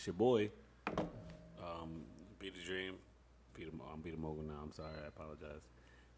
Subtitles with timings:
[0.00, 0.50] It's your boy,
[0.96, 2.04] um,
[2.38, 2.94] Be the Dream.
[3.52, 4.54] Peter, I'm Peter Mogul now.
[4.62, 4.94] I'm sorry.
[5.04, 5.68] I apologize.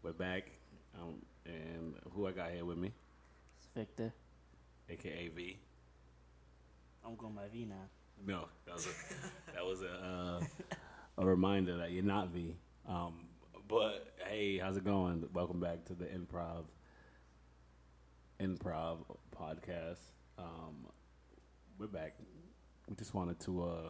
[0.01, 0.51] We're back.
[0.97, 2.93] Um, and who I got here with me?
[3.57, 4.13] It's Victor.
[4.89, 5.57] AKA V.
[7.05, 7.75] I'm going by V now.
[8.25, 10.75] No, that was a, that was a, uh,
[11.21, 12.55] a reminder that you're not V.
[12.87, 13.25] Um,
[13.67, 15.27] but hey, how's it going?
[15.33, 16.63] Welcome back to the Improv
[18.39, 18.99] Improv
[19.37, 19.99] podcast.
[20.37, 20.87] Um,
[21.77, 22.15] we're back.
[22.89, 23.89] We just wanted to uh,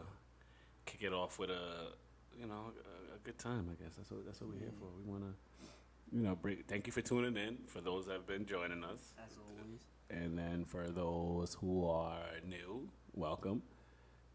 [0.85, 1.93] kick it off with a
[2.39, 2.71] you know
[3.11, 3.67] a, a good time.
[3.71, 4.87] I guess that's what that's what we're here for.
[5.03, 6.65] We want to you know break.
[6.67, 7.57] Thank you for tuning in.
[7.67, 9.81] For those that have been joining us, As always.
[10.09, 13.61] and then for those who are new, welcome.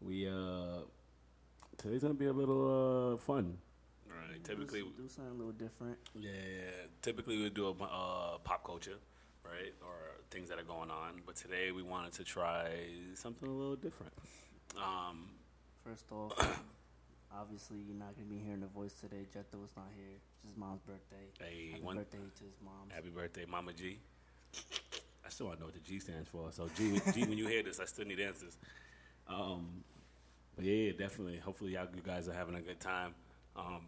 [0.01, 0.83] We uh
[1.77, 3.57] today's gonna be a little uh fun.
[4.07, 4.43] Right.
[4.43, 5.97] Typically, do, do something a little different.
[6.15, 6.29] yeah,
[7.01, 8.97] typically we do a uh, pop culture,
[9.45, 11.21] right, or things that are going on.
[11.25, 12.69] But today we wanted to try
[13.15, 14.11] something a little different.
[14.77, 15.29] Um,
[15.83, 16.33] First off,
[17.35, 19.25] obviously you're not gonna be hearing the voice today.
[19.33, 20.15] Jetto is not here.
[20.15, 21.25] It's his mom's birthday.
[21.41, 22.89] a Happy one birthday to his mom.
[22.89, 23.97] happy birthday, Mama G.
[25.25, 26.51] I still want to know what the G stands for.
[26.51, 28.57] So G, G, when you hear this, I still need answers.
[29.27, 29.83] Um,
[30.55, 31.37] but yeah, definitely.
[31.37, 33.13] Hopefully, y'all, you guys are having a good time.
[33.55, 33.81] Um,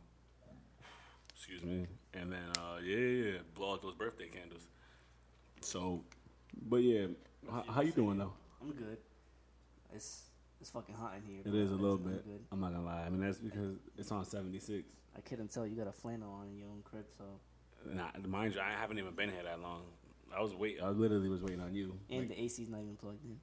[1.36, 1.88] excuse me.
[2.14, 4.68] And then, uh, yeah, yeah, yeah, blow out those birthday candles.
[5.62, 6.04] So,
[6.70, 7.08] but yeah,
[7.50, 8.34] how, how you doing though?
[8.62, 8.98] I'm good.
[9.94, 10.24] It's
[10.62, 11.42] it's fucking hot in here.
[11.44, 12.24] It is a little I'm bit.
[12.26, 12.40] Good.
[12.52, 13.04] I'm not gonna lie.
[13.06, 14.88] I mean, that's because it's on 76.
[15.18, 17.26] I couldn't tell you got a flannel on in your own crib, so
[17.86, 19.82] Nah, mind you, I haven't even been here that long.
[20.36, 20.78] I was wait.
[20.82, 21.98] I literally was waiting on you.
[22.10, 23.38] and Like, the AC's not even plugged in.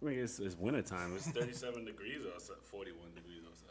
[0.00, 1.14] I mean, it's, it's winter time.
[1.16, 3.70] It's 37 degrees outside, 41 degrees outside.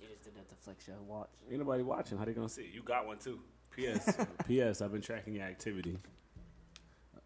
[0.00, 1.28] You just did that to flex your watch.
[1.50, 2.18] Ain't nobody watching.
[2.18, 2.68] How they gonna see?
[2.72, 3.40] You got one too.
[3.70, 4.16] P.S.
[4.48, 4.82] P.S.
[4.82, 5.98] I've been tracking your activity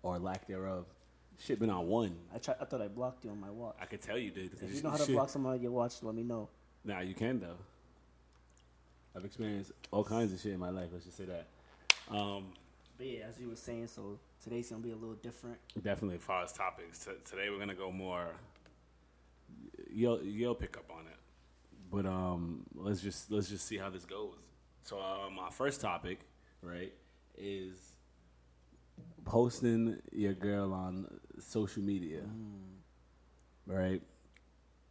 [0.02, 0.86] or lack thereof.
[1.38, 2.14] Shit been on one.
[2.34, 3.74] I try, I thought I blocked you on my watch.
[3.80, 4.52] I could tell you did.
[4.62, 6.48] If you know how to shit- block someone on your watch, let me know.
[6.84, 7.56] Nah, you can though.
[9.16, 10.88] I've experienced all kinds of shit in my life.
[10.92, 11.46] Let's just say that.
[12.08, 12.52] Um,
[12.96, 15.58] But yeah, as you were saying, so today's gonna be a little different.
[15.82, 18.28] definitely, as far as topics, t- today we're gonna go more.
[19.90, 21.16] You'll you'll pick up on it,
[21.90, 24.34] but um, let's just let's just see how this goes.
[24.84, 26.20] So, um, our first topic,
[26.62, 26.92] right,
[27.36, 27.91] is
[29.24, 31.06] posting your girl on
[31.38, 32.22] social media,
[33.66, 34.02] right?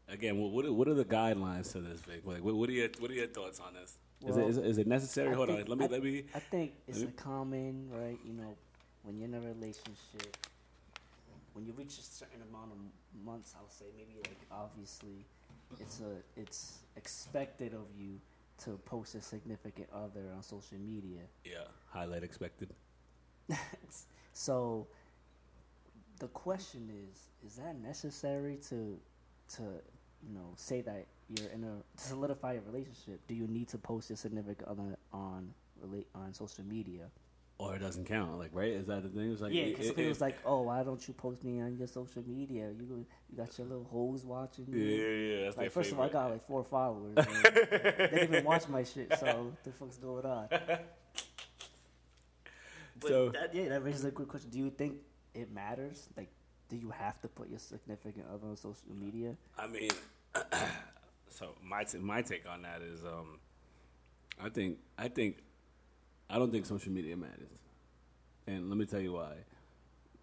[0.08, 2.22] Again, what what are, what are the guidelines to this, Vic?
[2.26, 3.98] Like, what, what are your what are your thoughts on this?
[4.28, 5.30] is, it, is, it, is it necessary?
[5.30, 6.24] I Hold on, let me I- let me.
[6.36, 8.20] I think it's me- common, right?
[8.26, 8.56] You know,
[9.04, 10.38] when you're in a relationship,
[11.54, 15.26] when you reach a certain amount of months, I'll say maybe like obviously,
[15.80, 18.20] it's a it's expected of you
[18.66, 21.22] to post a significant other on social media.
[21.44, 22.70] Yeah, highlight expected.
[24.34, 24.88] So
[26.20, 29.00] the question is, is that necessary to
[29.56, 29.62] to
[30.24, 33.20] you know say that you're in a to solidify a relationship?
[33.28, 37.10] Do you need to post your significant other on relate on social media?
[37.58, 38.72] Or it doesn't count, like right?
[38.72, 39.32] Is that the thing?
[39.32, 41.62] It's like yeah, it- because it- it, was like, oh, why don't you post me
[41.62, 42.70] on your social media?
[42.72, 44.80] You you got your little hoes watching you.
[44.80, 45.52] yeah, yeah.
[45.56, 47.14] Like first of all, I got like four followers.
[47.18, 49.14] and they didn't even watch my shit.
[49.20, 50.48] So the fuck's going on?
[53.02, 54.50] But So- that, yeah, that raises a good question.
[54.52, 55.00] Do you think
[55.34, 56.08] it matters?
[56.16, 56.30] Like,
[56.70, 59.36] do you have to put your significant other on social media?
[59.58, 59.90] I mean,
[61.30, 63.40] so my t- my take on that is, um,
[64.42, 65.40] I think I think
[66.30, 67.50] I don't think social media matters,
[68.48, 69.34] and let me tell you why.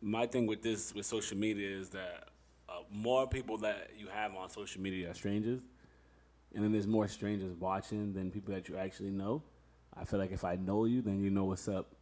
[0.00, 2.28] My thing with this with social media is that
[2.69, 5.61] uh, more people that you have on social media are strangers,
[6.55, 9.43] and then there's more strangers watching than people that you actually know.
[9.94, 11.93] I feel like if I know you, then you know what's up,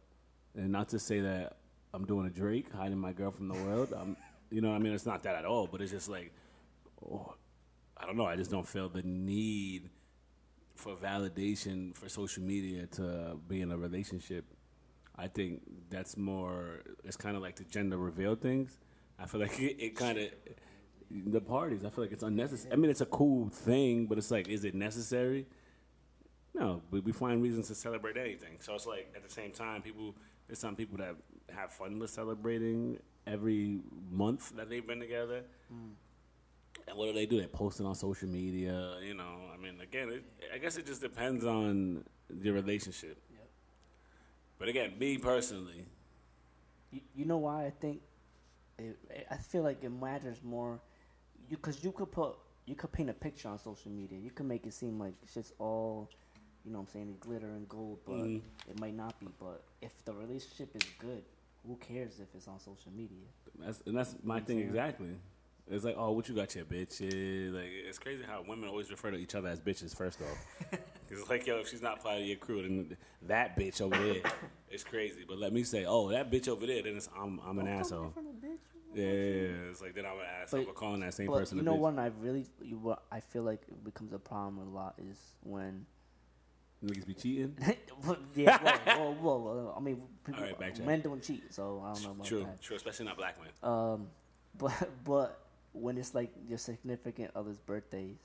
[0.57, 1.57] and not to say that
[1.93, 3.93] I'm doing a Drake, hiding my girl from the world.
[3.97, 4.17] I'm,
[4.51, 5.67] you know, I mean, it's not that at all.
[5.67, 6.33] But it's just like,
[7.05, 7.35] oh,
[7.95, 8.25] I don't know.
[8.25, 9.89] I just don't feel the need
[10.75, 14.45] for validation for social media to be in a relationship.
[15.15, 16.81] I think that's more.
[17.03, 18.77] It's kind of like the gender reveal things.
[19.19, 20.29] I feel like it, it kind of
[21.09, 21.85] the parties.
[21.85, 22.73] I feel like it's unnecessary.
[22.73, 25.47] I mean, it's a cool thing, but it's like, is it necessary?
[26.53, 28.57] No, but we find reasons to celebrate anything.
[28.59, 30.15] So it's like at the same time, people.
[30.47, 31.15] There's some people that
[31.53, 35.43] have fun with celebrating every month that they've been together.
[35.71, 35.91] Mm.
[36.87, 37.39] And what do they do?
[37.39, 38.95] They post it on social media.
[39.03, 40.23] You know, I mean, again, it,
[40.53, 42.03] I guess it just depends on
[42.41, 43.17] your relationship.
[43.31, 43.49] Yep.
[44.59, 45.85] But again, me personally,
[46.91, 48.01] You, you know why I think
[48.79, 48.97] it,
[49.29, 50.79] I feel like it matters more,
[51.49, 54.17] because you could put you could paint a picture on social media.
[54.17, 56.09] You could make it seem like it's just all,
[56.67, 58.41] you know, what I'm saying glitter and gold, but Mhm.
[58.69, 59.27] it might not be.
[59.39, 61.23] But if the relationship is good,
[61.65, 63.25] who cares if it's on social media?
[63.59, 65.17] that's and that's my thing exactly.
[65.69, 67.53] It's like, oh, what you got your bitches?
[67.53, 70.71] Like, it's crazy how women always refer to each other as bitches first off.
[71.09, 74.21] it's like, yo, if she's not part of your crew, then that bitch over there,
[74.69, 75.25] it's crazy.
[75.27, 78.13] But let me say, oh, that bitch over there, then it's I'm I'm an asshole.
[78.93, 81.75] Yeah, it's like then I'm an asshole for calling that same But person you know
[81.75, 85.17] what I really you, what I feel like it becomes a problem a lot is
[85.41, 85.85] when
[86.85, 87.55] Niggas be cheating.
[88.35, 88.57] yeah
[88.97, 89.73] whoa, whoa, whoa, whoa.
[89.75, 92.61] I mean people, All right, men don't cheat so I don't know about True, that.
[92.61, 93.49] true, especially not black men.
[93.63, 94.07] Um,
[94.57, 95.39] but but
[95.73, 98.17] when it's like your significant other's birthdays,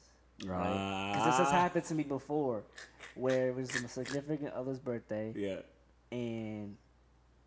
[0.44, 1.12] right?
[1.12, 1.62] Because this has Ah.
[1.62, 2.62] happened to me before,
[3.14, 5.60] where it was my significant other's birthday, Yeah.
[6.10, 6.76] and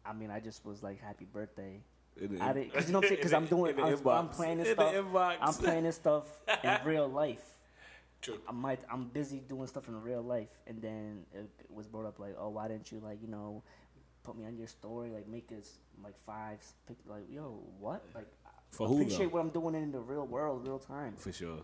[0.05, 1.81] I mean I just was like happy birthday.
[2.19, 3.17] In the I didn't, cause you know what I'm saying?
[3.19, 5.15] Because I'm doing, I'm, I'm playing this In stuff.
[5.41, 6.25] I'm playing this stuff
[6.63, 7.54] in real life.
[8.25, 8.39] True.
[8.47, 12.17] I might, I'm busy doing stuff in real life, and then it was brought up
[12.19, 13.61] like, oh, why didn't you like, you know,
[14.23, 16.57] put me on your story, like make us like five,
[16.87, 18.25] pic- like, yo, what, like,
[18.71, 19.35] For who, appreciate though?
[19.35, 21.59] what I'm doing in the real world, real time, For sure.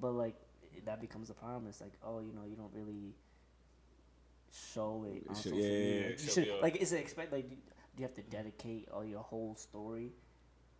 [0.00, 0.36] but like
[0.84, 1.66] that becomes a problem.
[1.68, 3.14] It's like, oh, you know, you don't really
[4.52, 6.00] show it on Show- social yeah, yeah, media.
[6.02, 7.56] yeah, You show should, like, is it expect like, do
[7.98, 10.12] you have to dedicate all your whole story?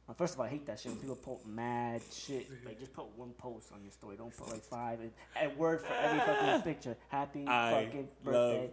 [0.07, 2.47] Well, first of all, I hate that shit when people put mad shit.
[2.65, 4.17] Like, just put one post on your story.
[4.17, 5.11] Don't put like five and,
[5.41, 6.97] and word for every fucking picture.
[7.09, 8.71] Happy I fucking love birthday.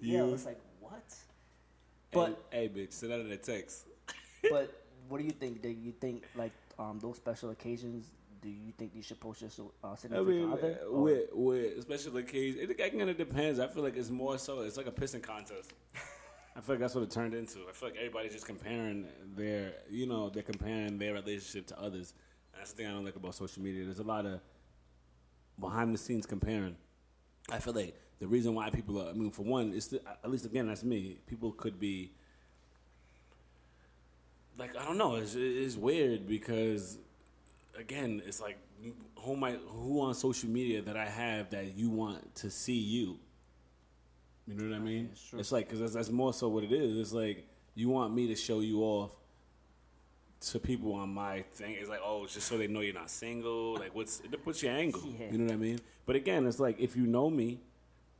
[0.00, 0.34] Yeah, you.
[0.34, 1.14] it's like what?
[2.12, 3.86] But But hey, bitch, send out in a text.
[4.50, 5.62] but what do you think?
[5.62, 8.10] Do you think like um those special occasions?
[8.42, 10.80] Do you think you should post your so- uh, I mean, other?
[10.90, 13.58] Or- with with special occasions, it, it kind of depends.
[13.58, 14.60] I feel like it's more so.
[14.60, 15.72] It's like a pissing contest.
[16.56, 17.60] I feel like that's what it turned into.
[17.68, 19.06] I feel like everybody's just comparing
[19.36, 22.14] their, you know, they're comparing their relationship to others.
[22.52, 23.84] And that's the thing I don't like about social media.
[23.84, 24.40] There's a lot of
[25.58, 26.76] behind the scenes comparing.
[27.50, 30.30] I feel like the reason why people are, I mean, for one, it's the, at
[30.30, 31.18] least again, that's me.
[31.26, 32.12] People could be
[34.56, 35.16] like, I don't know.
[35.16, 36.98] It's, it's weird because
[37.76, 38.58] again, it's like
[39.16, 43.18] who might who on social media that I have that you want to see you.
[44.46, 45.08] You know what I mean?
[45.12, 45.38] it's true.
[45.38, 46.98] It's like because that's, that's more so what it is.
[46.98, 49.12] It's like you want me to show you off
[50.40, 51.76] to people on my thing.
[51.78, 53.74] It's like oh, just so they know you're not single.
[53.74, 55.02] Like what's what's your angle?
[55.18, 55.30] Yeah.
[55.32, 55.80] You know what I mean?
[56.06, 57.60] But again, it's like if you know me,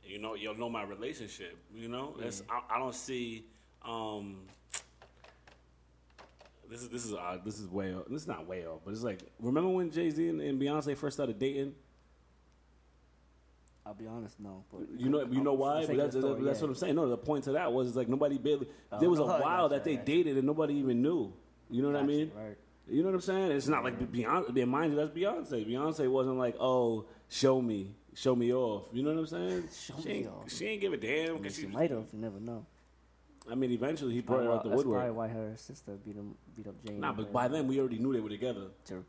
[0.03, 1.57] you know you'll know my relationship.
[1.73, 3.45] You know, that's I, I don't see.
[3.83, 4.37] um
[6.69, 7.45] this is this is odd.
[7.45, 8.05] This is way off.
[8.09, 10.97] This is not way off, but it's like remember when Jay Z and, and Beyonce
[10.97, 11.75] first started dating?
[13.85, 14.63] I'll be honest, no.
[14.71, 15.85] But You know, you know why?
[15.85, 16.63] But that's, story, that's yeah.
[16.63, 16.95] what I'm saying.
[16.95, 18.67] No, the point to that was like nobody barely.
[18.91, 20.05] Oh, there was a oh, while gotcha, that they gotcha.
[20.05, 21.31] dated and nobody even knew.
[21.69, 22.31] You know what I mean?
[22.35, 22.57] right.
[22.87, 23.51] You know what I'm saying?
[23.51, 24.67] It's not like Beyonce.
[24.67, 25.67] Mind you, that's Beyonce.
[25.67, 28.87] Beyonce wasn't like, oh, show me, show me off.
[28.93, 29.63] You know what I'm saying?
[29.73, 30.51] Show she me ain't, off.
[30.51, 31.67] She ain't give a damn I mean, because she she.
[31.67, 32.05] might have.
[32.13, 32.65] You never know.
[33.49, 34.99] I mean, eventually he brought her Well, out the that's woodwork.
[34.99, 36.99] probably why her sister beat him, beat up Jane.
[36.99, 38.67] Nah, but by then we already knew they were together.
[38.87, 39.03] True.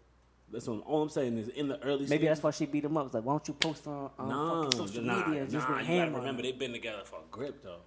[0.53, 2.01] That's what all I'm saying is in the early.
[2.01, 3.07] Maybe stages- that's why she beat him up.
[3.07, 5.69] It's like, why don't you post on, on No, fucking social nah, media and just
[5.69, 7.81] nah, you gotta remember they've been together for a grip though.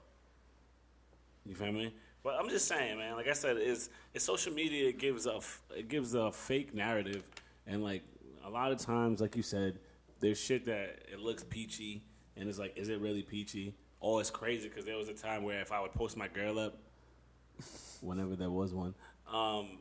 [1.45, 1.93] You feel me?
[2.23, 3.15] But I'm just saying, man.
[3.15, 5.39] Like I said, is it's social media gives a
[5.75, 7.23] it gives a fake narrative,
[7.65, 8.03] and like
[8.45, 9.79] a lot of times, like you said,
[10.19, 12.03] there's shit that it looks peachy,
[12.35, 13.73] and it's like, is it really peachy?
[14.01, 16.59] Oh, it's crazy because there was a time where if I would post my girl
[16.59, 16.77] up,
[18.01, 18.93] whenever there was one,
[19.31, 19.79] um,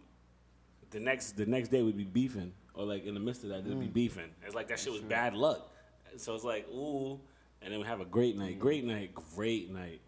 [0.91, 3.65] the next the next day we'd be beefing, or like in the midst of that,
[3.65, 3.93] there'd be mm.
[3.93, 4.31] beefing.
[4.47, 5.69] It's like that shit was bad luck.
[6.17, 7.21] So it's like ooh,
[7.61, 8.61] and then we have a great night, mm.
[8.61, 10.01] great night, great night.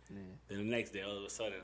[0.48, 1.60] Then the next day, all of a sudden,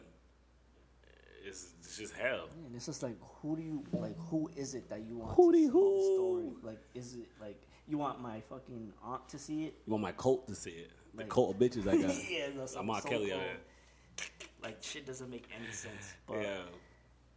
[1.45, 2.49] it's, it's just hell.
[2.67, 4.17] And it's just like, who do you like?
[4.31, 6.15] Who is it that you want Who to do see you- the who?
[6.15, 6.45] story?
[6.75, 9.75] Like, is it like you want my fucking aunt to see it?
[9.87, 10.91] You want my cult to see it?
[11.15, 12.31] The Like- cult of bitches I got.
[12.31, 13.01] yeah, that's I'm R.
[13.01, 14.27] Kelly out here.
[14.63, 16.15] Like, shit doesn't make any sense.
[16.27, 16.63] But Yeah.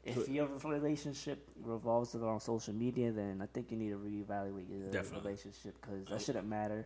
[0.03, 4.89] If your relationship revolves around social media, then I think you need to reevaluate your
[4.91, 5.27] Definitely.
[5.31, 6.85] relationship because that shouldn't matter.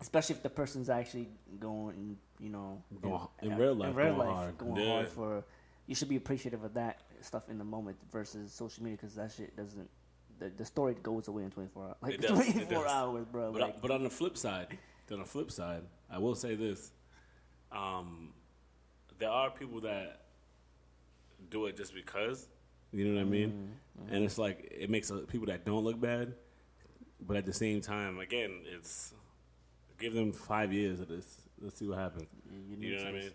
[0.00, 4.18] Especially if the person's actually going, you know, Going- in real life, in real going
[4.28, 4.58] life, hard.
[4.58, 4.92] going Yeah.
[4.92, 5.44] hard for.
[5.86, 9.32] You should be appreciative of that stuff in the moment versus social media because that
[9.32, 9.88] shit doesn't.
[10.38, 11.96] The, the story goes away in 24 hours.
[12.02, 13.52] Like does, it 24 hours, bro.
[13.52, 14.76] But, like, but on the flip side,
[15.10, 16.92] on the flip side, I will say this:
[17.72, 18.34] um,
[19.18, 20.25] there are people that
[21.50, 22.48] do it just because.
[22.92, 23.70] You know what I mean?
[24.00, 24.14] Mm-hmm.
[24.14, 26.34] And it's like it makes uh, people that don't look bad,
[27.20, 29.12] but at the same time, again, it's
[29.98, 31.42] give them five years of this.
[31.60, 32.28] Let's see what happens.
[32.70, 33.30] you You know what I mean?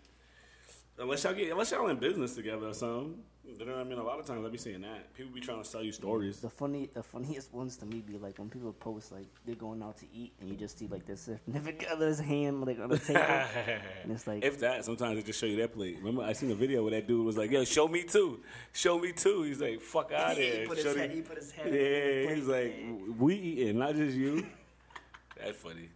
[0.98, 3.18] Unless y'all get, unless y'all in business together or something.
[3.44, 3.98] You know what I mean?
[3.98, 6.38] A lot of times I be seeing that people be trying to sell you stories.
[6.40, 9.82] The funny, the funniest ones to me be like when people post like they're going
[9.82, 12.98] out to eat and you just see like their significant other's hand like on the
[13.00, 15.96] table, and it's like If that, sometimes they just show you that plate.
[15.98, 18.40] Remember, I seen a video where that dude was like, "Yo, show me too,
[18.72, 21.50] show me too." He's like, "Fuck out He here." put his head- he put his
[21.50, 22.74] head Yeah, he's like.
[23.18, 24.46] "We eating, not just you."
[25.36, 25.88] That's funny,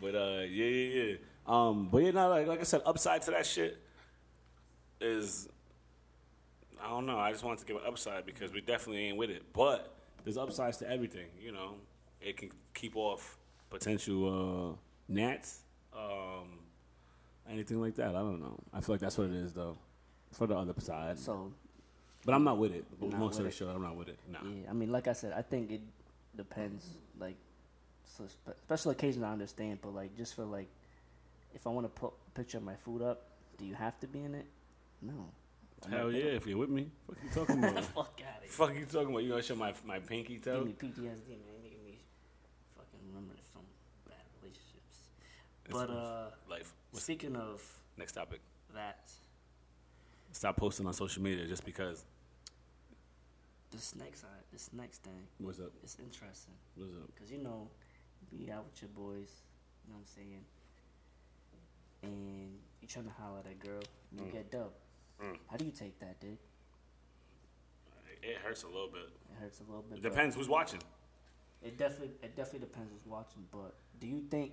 [0.00, 1.14] but uh, yeah, yeah, yeah.
[1.46, 3.78] Um, but yeah, no, like, like I said, upside to that shit
[5.00, 5.48] is
[6.82, 7.18] I don't know.
[7.18, 9.42] I just wanted to give an upside because we definitely ain't with it.
[9.52, 9.92] But
[10.24, 11.26] there's upsides to everything.
[11.40, 11.74] You know,
[12.20, 13.36] it can keep off
[13.70, 14.76] potential uh,
[15.08, 15.60] gnats,
[15.96, 16.58] um,
[17.50, 18.10] anything like that.
[18.10, 18.58] I don't know.
[18.72, 19.76] I feel like that's what it is though.
[20.32, 21.50] For the other side, so.
[22.26, 22.84] but I'm not with it.
[23.00, 23.54] You're not Most of the it.
[23.54, 24.18] show, I'm not with it.
[24.30, 24.40] Nah.
[24.44, 25.80] Yeah, I mean, like I said, I think it
[26.36, 26.84] depends.
[27.18, 27.36] Like,
[28.04, 30.68] so spe- special occasion, I understand, but like just for like,
[31.54, 33.22] if I want to put a picture of my food up,
[33.56, 34.44] do you have to be in it?
[35.00, 35.14] No.
[35.90, 37.84] Hell yeah, if you're with me, what you talking about?
[37.94, 38.50] Fuck out of here.
[38.50, 39.22] fuck you talking about?
[39.22, 40.64] You gonna show my my pinky toe?
[40.64, 41.62] Give me PTSD, man.
[41.62, 41.98] Making me
[42.76, 43.62] fucking remember some
[44.06, 45.08] bad relationships.
[45.64, 46.72] It's But uh, life.
[46.90, 47.62] What's speaking of
[47.96, 48.40] next topic?
[48.74, 49.10] that,
[50.32, 52.04] Stop posting on social media just because.
[53.70, 55.72] this next side, this next thing, What's up?
[55.82, 56.54] It's interesting.
[56.76, 57.08] What's up?
[57.18, 57.68] Cause you know,
[58.30, 59.30] be out with your boys,
[59.86, 60.44] you know what I'm saying,
[62.02, 63.82] and you trying to holler at a girl,
[64.12, 64.32] you Mm.
[64.32, 64.74] get dubbed.
[65.22, 65.36] Mm.
[65.50, 66.38] How do you take that, dude?
[68.22, 69.10] It hurts a little bit.
[69.32, 69.98] It hurts a little bit.
[69.98, 70.80] It depends who's watching.
[71.62, 73.44] It definitely, it definitely depends who's watching.
[73.50, 74.52] But do you think,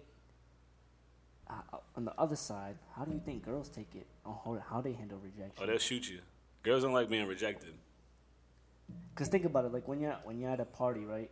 [1.49, 4.07] uh, on the other side, how do you think girls take it?
[4.25, 5.61] On how, how they handle rejection?
[5.61, 6.19] Oh, they'll shoot you.
[6.63, 7.73] Girls don't like being rejected.
[9.15, 11.31] Cause think about it, like when you're when you're at a party, right?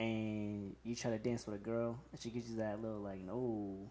[0.00, 3.20] And you try to dance with a girl, and she gives you that little like,
[3.20, 3.90] no,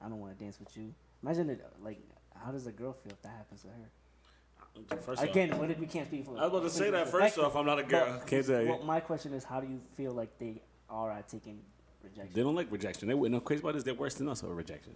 [0.00, 0.94] I don't want to dance with you.
[1.22, 2.00] Imagine it, like,
[2.42, 4.96] how does a girl feel if that happens to her?
[5.00, 6.32] First off, Again, what if we can't speak for?
[6.32, 7.08] I was about to say that.
[7.08, 8.18] First off, I'm not a girl.
[8.18, 8.68] but- Can't tell you.
[8.70, 11.60] Well, my question is, how do you feel like they are at taking
[12.02, 12.32] rejection?
[12.34, 13.08] They don't like rejection.
[13.08, 13.84] They no crazy about this.
[13.84, 14.94] They're worse than us over rejection.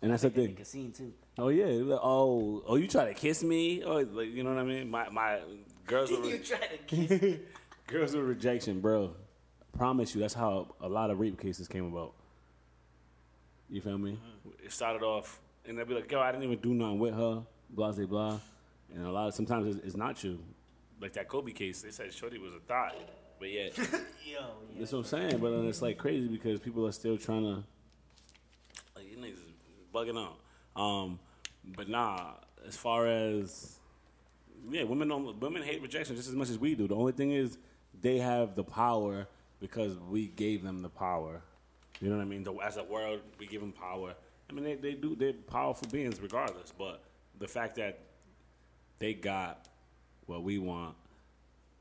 [0.00, 0.46] And that's the thing.
[0.46, 1.12] make a scene too.
[1.38, 1.66] Oh yeah.
[1.66, 3.84] like, Oh, oh, you try to kiss me?
[3.84, 4.90] Oh, like you know what I mean?
[4.90, 5.38] My my
[5.86, 7.38] girls with you re- try to kiss.
[7.86, 9.14] girls with rejection, bro.
[9.76, 12.14] Promise you, that's how a lot of rape cases came about.
[13.70, 14.12] You feel me?
[14.12, 14.66] Mm-hmm.
[14.66, 17.42] It started off, and they'll be like, "Yo, I didn't even do nothing with her."
[17.70, 18.40] Blah blah blah.
[18.94, 20.38] And a lot of sometimes it's, it's not true.
[21.00, 22.94] Like that Kobe case, they said Shorty was a thought,
[23.38, 23.86] but yet Yo,
[24.26, 24.78] yeah.
[24.78, 27.64] That's what I'm saying, but then it's like crazy because people are still trying to.
[28.94, 29.52] Like, you niggas is
[29.92, 30.38] bugging out.
[30.80, 31.18] Um,
[31.76, 32.32] but nah,
[32.66, 33.78] as far as
[34.70, 36.86] yeah, women don't women hate rejection just as much as we do.
[36.86, 37.58] The only thing is
[38.00, 39.26] they have the power
[39.60, 41.42] because we gave them the power.
[42.00, 42.42] You know what I mean?
[42.42, 44.14] The, as a world, we give them power.
[44.48, 45.14] I mean, they, they do.
[45.16, 46.72] They're powerful beings regardless.
[46.76, 47.02] But
[47.38, 48.00] the fact that
[48.98, 49.66] they got
[50.26, 50.94] what we want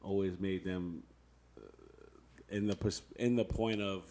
[0.03, 1.03] always made them
[1.57, 1.61] uh,
[2.49, 4.03] in the pers- in the point of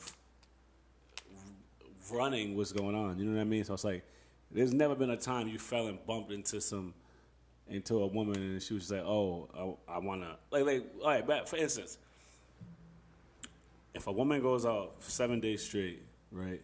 [2.12, 3.18] running what's going on.
[3.18, 3.64] You know what I mean?
[3.64, 4.04] So it's like
[4.50, 6.94] there's never been a time you fell and bumped into some
[7.68, 11.08] into a woman and she was like, "Oh, I, I want to like like all
[11.08, 11.98] right." But for instance,
[13.94, 16.02] if a woman goes out seven days straight,
[16.32, 16.62] right?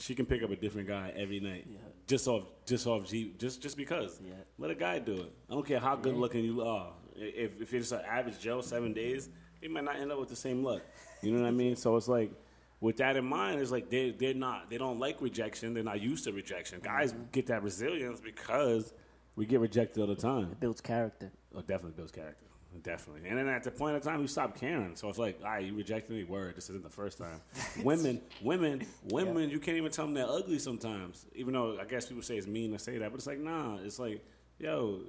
[0.00, 1.78] She can pick up a different guy every night, Yeah.
[2.06, 4.20] just off just off G, just just because.
[4.24, 4.32] Yeah.
[4.58, 5.32] Let a guy do it.
[5.48, 6.92] I don't care how good looking you are.
[7.16, 9.28] If if you're just an average Joe, seven days,
[9.60, 10.82] you might not end up with the same luck.
[11.22, 11.76] You know what I mean?
[11.76, 12.32] So it's like,
[12.80, 15.74] with that in mind, it's like they they're not they don't like rejection.
[15.74, 16.80] They're not used to rejection.
[16.82, 18.94] Guys get that resilience because
[19.36, 20.50] we get rejected all the time.
[20.52, 21.30] It builds character.
[21.54, 22.46] Oh, definitely builds character.
[22.82, 23.28] Definitely.
[23.28, 24.94] And then at the point of time, you stop caring.
[24.94, 26.24] So it's like, all right, you rejected me.
[26.24, 27.40] Word, this isn't the first time.
[27.82, 31.26] women, women, women, you can't even tell them they're ugly sometimes.
[31.34, 33.78] Even though I guess people say it's mean to say that, but it's like, nah,
[33.82, 34.24] it's like,
[34.58, 35.00] yo,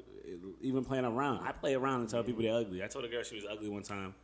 [0.62, 1.46] even playing around.
[1.46, 2.84] I play around and tell people they're ugly.
[2.84, 4.16] I told a girl she was ugly one time.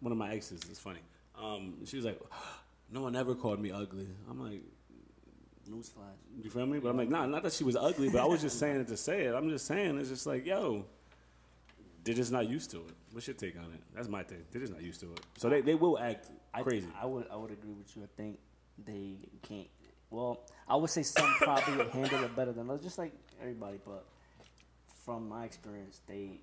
[0.00, 1.00] One of my exes, it's funny.
[1.40, 2.20] Um, she was like,
[2.90, 4.08] no one ever called me ugly.
[4.30, 4.62] I'm like,
[5.70, 6.42] Newsflash.
[6.42, 6.78] you feel me?
[6.78, 8.88] But I'm like, nah, not that she was ugly, but I was just saying it
[8.88, 9.34] to say it.
[9.34, 10.84] I'm just saying it's just like, yo,
[12.04, 12.94] they're just not used to it.
[13.12, 13.80] What's your take on it?
[13.94, 14.42] That's my thing.
[14.50, 15.20] They're just not used to it.
[15.38, 16.88] So they, they will act I, crazy.
[17.00, 18.02] I would I would agree with you.
[18.04, 18.38] I think
[18.84, 19.68] they can't.
[20.10, 23.78] Well, I would say some probably would handle it better than others, just like everybody.
[23.84, 24.06] But
[25.04, 26.40] from my experience, they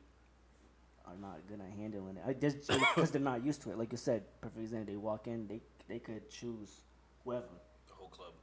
[1.05, 2.23] are not good at handling it.
[2.27, 3.77] I just because they're not used to it.
[3.77, 4.93] Like you said, perfect example.
[4.93, 6.81] They walk in, they they could choose
[7.23, 7.45] whoever,
[7.87, 8.33] the whole club.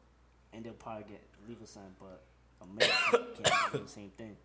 [0.52, 1.94] and they'll probably get legal sign.
[1.98, 2.22] But
[2.62, 4.37] a man can't do the same thing.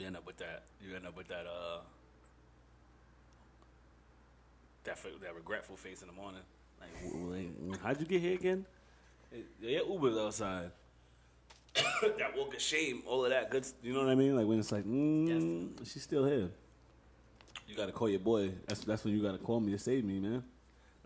[0.00, 0.62] You end up with that.
[0.80, 1.44] You end up with that.
[1.46, 1.80] Uh,
[4.84, 6.40] that that regretful face in the morning.
[6.80, 8.64] Like, w- how'd you get here again?
[9.60, 10.70] Yeah, Uber's outside.
[11.74, 13.66] that walk of shame, all of that good.
[13.82, 14.34] You know what I mean?
[14.34, 16.48] Like when it's like, mm, she's still here.
[17.68, 18.52] You gotta call your boy.
[18.66, 20.42] That's that's when you gotta call me to save me, man.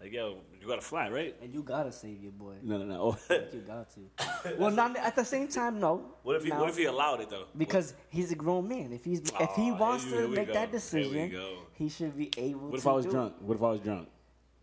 [0.00, 1.36] Like yo, you gotta fly, right?
[1.42, 2.54] And you gotta save your boy.
[2.62, 3.18] No, no, no.
[3.52, 4.56] you got to.
[4.58, 6.14] well, not at the same time, no.
[6.22, 7.44] what if he Now, What if he allowed it though?
[7.56, 8.92] Because he's a grown man.
[8.92, 10.54] If he's if he Aw, wants here to make go.
[10.54, 11.32] that decision,
[11.74, 12.66] he should be able to.
[12.68, 13.34] What if to I was do drunk?
[13.40, 14.08] What if I was drunk?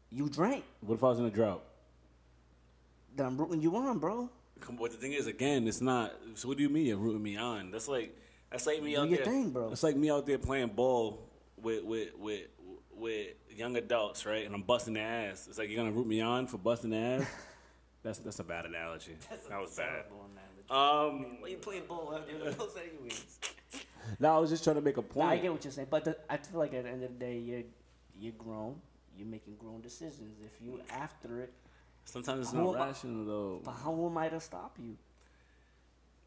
[0.10, 0.64] You drank.
[0.82, 1.64] What if I was in a drought?
[3.16, 4.30] Then I'm rooting you on, bro.
[4.60, 6.14] Come, but the thing is, again, it's not.
[6.34, 7.70] So what do you mean you're rooting me on?
[7.72, 8.18] That's like
[8.52, 9.26] that's like me Do out your there.
[9.26, 9.72] thing, bro.
[9.72, 12.42] It's like me out there playing ball with with with
[13.02, 14.46] with young adults, right?
[14.46, 15.48] And I'm busting their ass.
[15.50, 17.28] It's like you're gonna root me on for busting their ass.
[18.04, 19.16] that's that's a bad analogy.
[19.50, 20.06] that was bad.
[20.70, 23.40] Um, Why you playing ball out there anyways?
[24.20, 25.30] no, I was just trying to make a Nah, point.
[25.32, 27.26] I get what you're saying, but the, I feel like at the end of the
[27.26, 27.64] day, you're
[28.18, 28.76] you're grown.
[29.18, 30.38] You're making grown decisions.
[30.46, 31.52] If you after it,
[32.06, 33.62] Sometimes it's not am I- rational though.
[33.66, 34.96] but how am I to stop you?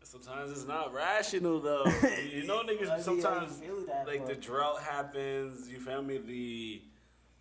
[0.05, 1.85] Sometimes it's not rational though.
[2.33, 3.01] you know, I mean, I niggas.
[3.01, 5.69] Sometimes that, like the drought happens.
[5.69, 6.19] You feel me?
[6.19, 6.83] The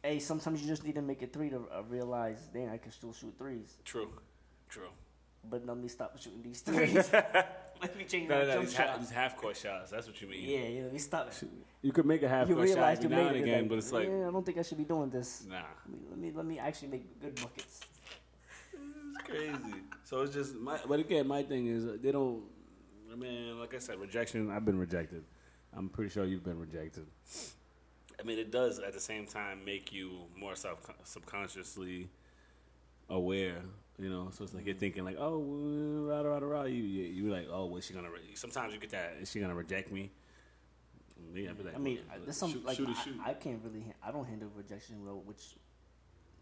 [0.01, 2.91] Hey, sometimes you just need to make it three to uh, realize, dang, I can
[2.91, 3.77] still shoot threes.
[3.86, 4.12] true,
[4.70, 4.89] true.
[5.50, 7.12] But let me stop shooting these threes.
[7.13, 9.91] let me change No, my no, jump these, half, these half court shots.
[9.91, 10.43] That's what you mean.
[10.50, 11.32] Yeah, yeah, let me stop.
[11.34, 11.63] Shooting.
[11.82, 13.41] You could make a half You court shot realize every you now made and it,
[13.43, 15.46] again, like, but it's like, yeah, I don't think I should be doing this.
[15.50, 17.79] nah, Let me let me, let me actually make good buckets.
[18.74, 19.79] it's crazy.
[20.03, 22.43] So it's just, my, but again, my thing is uh, they don't.
[23.13, 24.50] I mean, like I said, rejection.
[24.50, 25.24] I've been rejected.
[25.75, 27.05] I'm pretty sure you've been rejected.
[28.20, 32.10] I mean, it does at the same time make you more self subconsciously
[33.10, 33.62] aware.
[34.00, 34.79] You know, so it's like you're mm-hmm.
[34.79, 36.63] thinking like, oh, rah rah rah rah.
[36.63, 38.10] You you you like, oh, well, she gonna.
[38.10, 38.34] Re-?
[38.34, 39.17] Sometimes you get that.
[39.22, 40.12] Is she gonna reject me?
[41.34, 41.67] Yeah, I'd be mm-hmm.
[41.67, 43.15] like, I mean, oh, there's some shoot, like shoot, I, shoot.
[43.24, 43.86] I can't really.
[44.03, 45.55] I don't handle rejection well, which,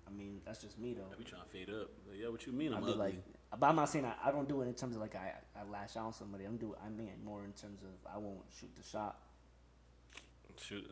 [0.08, 1.04] I mean, that's just me though.
[1.12, 1.90] I be trying to fade up.
[2.10, 2.74] Like, yeah, what you mean?
[2.74, 3.06] I'm I'd be ugly.
[3.06, 3.24] like,
[3.60, 5.64] but I'm not saying I, I don't do it in terms of like I, I
[5.70, 6.46] lash out on somebody.
[6.46, 9.18] I'm do I mean more in terms of I won't shoot the shot.
[10.60, 10.90] Shoot.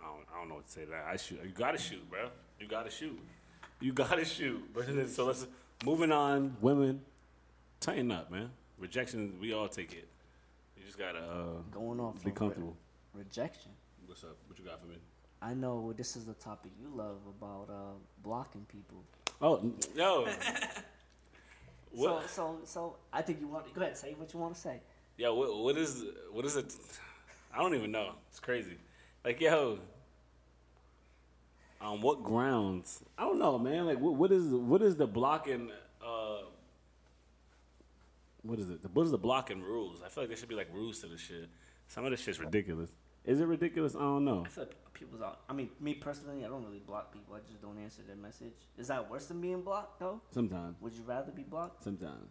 [0.00, 1.06] I don't, I don't know what to say to that.
[1.10, 1.40] I shoot.
[1.42, 2.28] You gotta shoot, bro.
[2.60, 3.18] You gotta shoot.
[3.80, 4.62] You gotta shoot.
[4.74, 5.46] But then- so let's
[5.84, 6.56] moving on.
[6.60, 7.00] Women,
[7.80, 8.50] tighten up, man.
[8.78, 10.08] Rejection, we all take it.
[10.76, 12.76] You just gotta uh, Going off be comfortable.
[13.14, 13.70] Re- rejection.
[14.06, 14.36] What's up?
[14.46, 14.96] What you got for me?
[15.40, 17.74] I know this is the topic you love about uh,
[18.22, 19.02] blocking people.
[19.40, 19.74] Oh, n-
[21.94, 22.20] yo.
[22.20, 24.54] So so so I think you want to go ahead and say what you want
[24.54, 24.80] to say.
[25.16, 26.74] Yo, what, what is what is it?
[27.52, 28.12] I don't even know.
[28.30, 28.76] It's crazy.
[29.24, 29.78] Like, yo,
[31.80, 33.02] on what grounds?
[33.16, 33.86] I don't know, man.
[33.86, 35.70] Like, what, what is what is the blocking?
[36.04, 36.38] Uh,
[38.42, 38.80] what is it?
[38.92, 40.00] What is the blocking rules?
[40.04, 41.48] I feel like there should be like rules to this shit.
[41.88, 42.90] Some of this shit's ridiculous.
[43.24, 43.94] Is it ridiculous?
[43.94, 44.42] I don't know.
[44.44, 45.40] I feel like people's out.
[45.48, 47.34] I mean, me personally, I don't really block people.
[47.34, 48.52] I just don't answer their message.
[48.76, 50.20] Is that worse than being blocked though?
[50.30, 51.84] Sometimes, Would you rather be blocked?
[51.84, 52.30] sometimes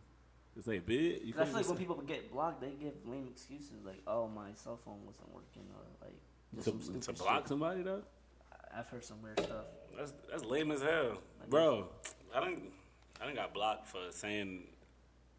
[0.55, 1.25] it's like, bitch.
[1.25, 4.27] You 'Cause I feel like when people get blocked, they give lame excuses like, "Oh,
[4.27, 6.15] my cell phone wasn't working," or like
[6.53, 7.47] just some to, stupid to block shit.
[7.47, 8.03] somebody though.
[8.51, 9.65] I- I've heard some weird stuff.
[9.97, 11.17] That's that's lame as hell,
[11.49, 11.89] bro.
[12.35, 12.71] I didn't
[13.19, 14.67] I didn't got blocked for saying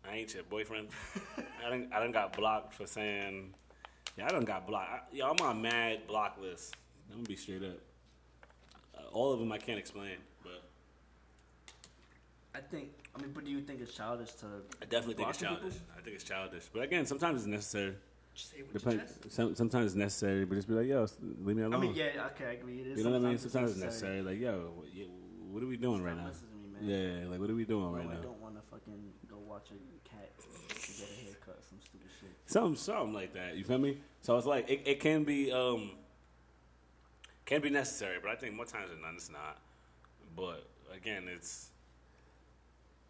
[0.05, 0.89] I ain't your boyfriend.
[1.65, 3.55] I didn't I didn't got blocked for saying
[4.17, 4.91] yeah I done got blocked.
[4.91, 6.77] I, yo, I'm on mad block list.
[7.11, 7.79] I'm gonna be straight up.
[8.97, 10.63] Uh, all of them I can't explain, but
[12.55, 12.91] I think.
[13.17, 14.47] I mean, but do you think it's childish to?
[14.83, 15.75] I definitely think it's childish.
[15.75, 15.87] people?
[15.97, 17.95] I think it's childish, but again, sometimes it's necessary.
[18.35, 19.33] Just say what Depend, you just.
[19.33, 21.07] some, sometimes it's necessary, but just be like, yo,
[21.45, 21.75] leave me alone.
[21.75, 22.81] I mean, yeah, okay, I agree.
[22.81, 22.99] It is.
[22.99, 23.39] you know what I mean?
[23.39, 24.23] Sometimes it's necessary.
[24.23, 25.05] Like, yo, what, yeah,
[25.53, 26.25] what are we doing right now?
[26.25, 26.33] Me,
[26.73, 27.23] man.
[27.23, 28.19] Yeah, like what are we doing No, right I now?
[28.19, 31.34] I don't want to fucking go watch a cat get a haircut, some stupid shit.
[32.55, 33.57] Something, something like that.
[33.57, 33.99] You feel me?
[34.21, 35.91] So it's like it, it can be, um,
[37.47, 39.59] can be necessary, but I think more times than not, it's not.
[40.37, 40.65] But
[40.95, 41.71] again, it's.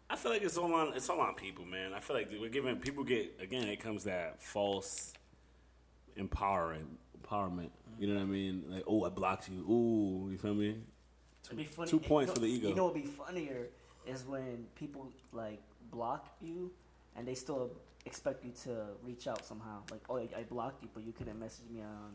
[0.09, 1.93] I feel like it's all on it's all on people, man.
[1.93, 3.67] I feel like we're giving people get again.
[3.67, 5.13] It comes that false
[6.15, 7.69] empowering empowerment.
[7.99, 8.63] You know what I mean?
[8.67, 9.59] Like, oh, I blocked you.
[9.71, 10.77] Ooh, you feel me?
[11.55, 11.91] Be funny.
[11.91, 12.69] two points you know, for the ego.
[12.69, 13.67] You know what'd be funnier
[14.07, 16.71] is when people like block you
[17.15, 17.71] and they still
[18.05, 19.81] expect you to reach out somehow.
[19.91, 22.11] Like, oh, I, I blocked you, but you couldn't message me on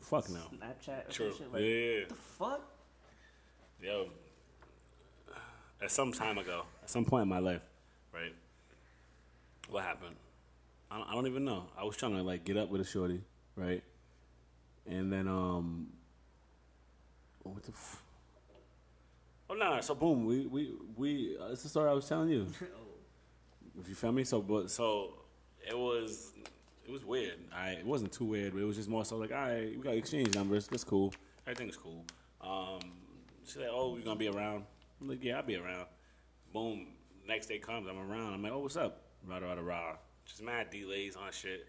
[0.00, 0.38] Fuck no.
[0.38, 1.32] Snapchat or True.
[1.32, 1.46] some shit.
[1.48, 1.98] Yeah, Like, yeah, yeah.
[2.00, 2.60] what the fuck?
[3.82, 4.08] Yo,
[5.82, 7.62] at some time ago, at some point in my life,
[8.14, 8.34] right?
[9.68, 10.14] What happened?
[10.90, 11.64] I don't, I don't even know.
[11.76, 13.20] I was trying to like get up with a shorty,
[13.56, 13.82] right?
[14.86, 15.88] And then um,
[17.42, 17.70] what the?
[17.72, 18.02] F-
[19.50, 19.74] oh no!
[19.74, 21.36] no, So boom, we we we.
[21.40, 22.46] Uh, it's the story I was telling you.
[23.80, 25.14] If you feel me, so but so
[25.66, 26.32] it was
[26.84, 27.38] it was weird.
[27.54, 29.82] I it wasn't too weird, but it was just more so like, all right, we
[29.82, 30.66] got exchange numbers.
[30.68, 31.12] That's cool.
[31.46, 32.04] Everything's cool.
[32.40, 32.80] Um,
[33.44, 34.64] she's like, oh, you're gonna be around?
[35.00, 35.86] I'm like, yeah, I'll be around.
[36.52, 36.86] Boom.
[37.26, 38.34] Next day comes, I'm around.
[38.34, 39.02] I'm like, oh, what's up?
[39.26, 41.66] Rah rah rah just mad delays on shit.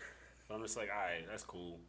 [0.48, 1.80] But I'm just like, all right, that's cool.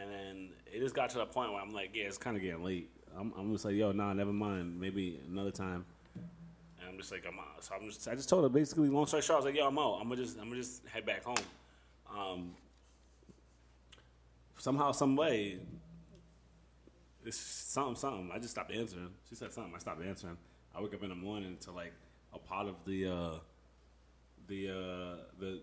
[0.00, 2.42] And then it just got to the point where I'm like, yeah, it's kind of
[2.42, 2.90] getting late.
[3.16, 4.78] I'm, I'm just like, yo, nah, never mind.
[4.78, 5.86] Maybe another time.
[6.98, 7.64] Just like, I'm out.
[7.64, 9.68] So I'm just, I just told her basically, long story short, I was like, yo,
[9.68, 9.98] I'm out.
[10.00, 11.36] I'm gonna just, I'm gonna just head back home.
[12.14, 12.54] Um,
[14.58, 15.58] somehow, some way,
[17.24, 18.30] it's something, something.
[18.34, 19.10] I just stopped answering.
[19.28, 19.72] She said something.
[19.74, 20.36] I stopped answering.
[20.74, 21.92] I wake up in the morning to like
[22.34, 23.38] a part of the, uh,
[24.48, 25.60] the, uh, the.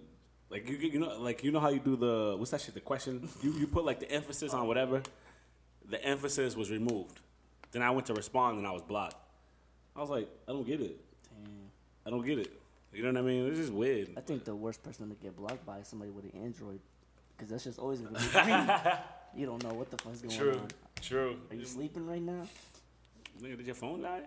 [0.50, 2.76] Like you, you know, like you know how you do the what's that shit?
[2.76, 5.02] The question you you put like the emphasis on whatever.
[5.90, 7.20] The emphasis was removed.
[7.72, 9.18] Then I went to respond and I was blocked.
[9.96, 11.00] I was like, I don't get it.
[12.06, 12.14] Damn.
[12.14, 12.52] I don't get it.
[12.94, 13.46] You know what I mean?
[13.48, 14.10] It's just weird.
[14.16, 16.80] I think the worst person to get blocked by is somebody with an Android,
[17.36, 18.70] because that's just always gonna be green.
[19.36, 20.68] you don't know what the fuck's going True, on.
[21.02, 21.34] true.
[21.34, 21.38] True.
[21.52, 22.48] Are you sleeping right now?
[23.42, 24.22] Nigga, did your phone die?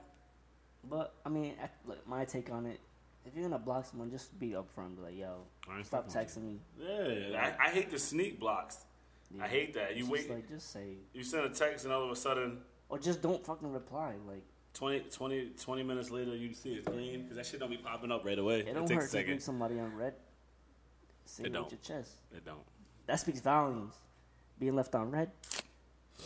[0.88, 2.78] But I mean, I, look, my take on it:
[3.24, 4.96] if you're gonna block someone, just be upfront.
[4.96, 5.38] Be like, yo,
[5.70, 6.58] I stop fucking texting me.
[6.78, 8.84] Yeah, I, I hate the sneak blocks.
[9.34, 9.44] Yeah.
[9.44, 9.96] I hate that.
[9.96, 12.58] You It's wait, like, just say, you send a text, and all of a sudden,
[12.90, 14.14] or just don't fucking reply.
[14.26, 14.44] Like,
[14.78, 18.12] 20, 20, 20 minutes later, you see it's green because that shit don't be popping
[18.12, 18.60] up right away.
[18.60, 20.14] it It, don't takes hurt a to leave somebody on red.
[21.24, 21.64] Say It it don't.
[21.64, 22.12] with your chest.
[22.32, 22.62] It don't.
[23.06, 23.94] That speaks volumes.
[24.60, 25.30] Being left on red,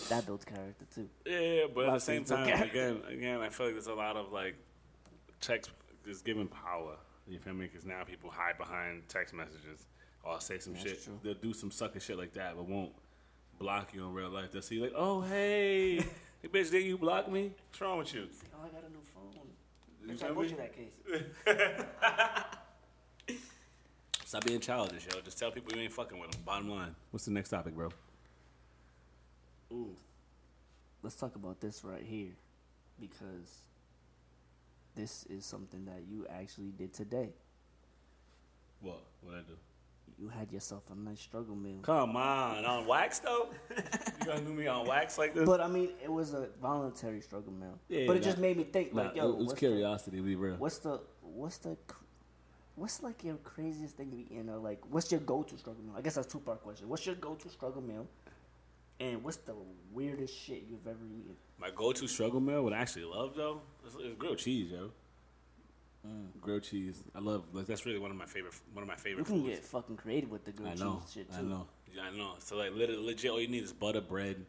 [0.08, 1.08] that builds character too.
[1.26, 4.32] Yeah, but at the same time, again, again, I feel like there's a lot of
[4.32, 4.54] like
[5.40, 5.70] text
[6.06, 6.96] is giving power.
[7.28, 7.66] You feel me?
[7.66, 9.86] Because now people hide behind text messages
[10.24, 11.04] or say some That's shit.
[11.04, 11.18] true.
[11.22, 12.92] They'll do some sucker shit like that, but won't
[13.58, 14.50] block you in real life.
[14.52, 16.04] They'll see like, oh hey,
[16.42, 17.52] hey bitch, did you block me?
[17.70, 18.28] What's wrong with you?
[18.32, 19.32] Say, oh, I got a new phone.
[20.02, 20.92] You Bitch, I feel bought you that case.
[24.26, 25.20] Stop being childish, yo.
[25.20, 26.40] Just tell people you ain't fucking with them.
[26.44, 26.94] Bottom line.
[27.10, 27.90] What's the next topic, bro?
[29.72, 29.94] Ooh.
[31.02, 32.32] Let's talk about this right here
[33.00, 33.62] because
[34.94, 37.30] this is something that you actually did today.
[38.80, 39.02] What?
[39.20, 39.56] What I do?
[40.18, 41.80] You had yourself a nice struggle meal.
[41.82, 43.48] Come on, on wax though.
[43.76, 45.44] you gonna do me on wax like this?
[45.44, 47.78] But I mean, it was a voluntary struggle meal.
[47.88, 50.18] Yeah, but it that- just made me think, Nah, like, yo, it was what's curiosity.
[50.18, 50.54] to be real.
[50.56, 51.76] What's the what's the
[52.76, 55.94] what's like your craziest thing to be in, or like what's your go-to struggle meal?
[55.96, 56.88] I guess that's two part question.
[56.88, 58.06] What's your go-to struggle meal,
[59.00, 59.54] and what's the
[59.92, 61.34] weirdest shit you've ever eaten?
[61.58, 64.90] My go-to struggle meal, what I actually love though, is grilled cheese, yo.
[66.40, 67.44] Grilled cheese, I love.
[67.52, 68.54] Like that's really one of my favorite.
[68.72, 69.20] One of my favorite.
[69.20, 69.60] You favorite can foods.
[69.60, 71.02] get fucking creative with the grilled I know.
[71.04, 71.38] cheese shit too.
[71.38, 71.66] I know.
[71.94, 72.32] Yeah, I know.
[72.40, 74.44] So like, literally, legit, all you need is butter, bread,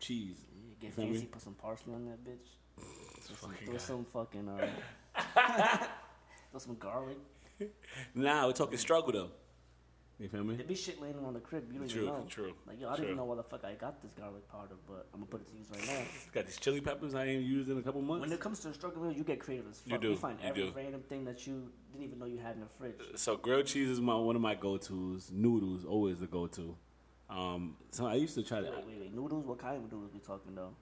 [0.00, 0.36] cheese.
[0.52, 1.12] Yeah, get feel me?
[1.12, 2.48] fancy, put some parsley on that bitch.
[3.22, 3.78] Throw some, fucking throw guy.
[3.78, 5.86] some fucking uh,
[6.50, 7.18] throw some garlic.
[8.14, 9.30] Nah, we're talking struggle though.
[10.20, 10.54] You feel me?
[10.54, 11.64] There be shit laying around the crib.
[11.72, 12.24] You don't True, even know.
[12.28, 14.76] true, Like yo, I don't even know where the fuck I got this garlic powder,
[14.86, 16.04] but I'm gonna put it to use right now.
[16.32, 18.20] Got these chili peppers I ain't used in a couple months.
[18.20, 19.92] When it comes to the struggle meal, you get creative as fuck.
[19.92, 20.72] You do, You find you every do.
[20.76, 22.94] random thing that you didn't even know you had in the fridge.
[23.16, 25.30] So grilled cheese is my one of my go-tos.
[25.32, 26.76] Noodles always the go-to.
[27.28, 28.70] Um, so I used to try to.
[28.70, 29.14] Wait, wait, wait.
[29.14, 29.44] Noodles?
[29.46, 30.74] What kind of noodles we talking though?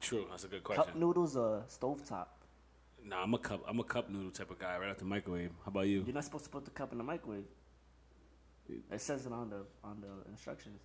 [0.00, 0.78] True, that's a good question.
[0.82, 1.00] Cup question.
[1.00, 2.26] noodles or stovetop?
[3.04, 3.62] Nah, I'm a cup.
[3.68, 5.50] I'm a cup noodle type of guy, right out the microwave.
[5.64, 6.02] How about you?
[6.04, 7.44] You're not supposed to put the cup in the microwave.
[8.68, 10.80] It says it on the on the instructions.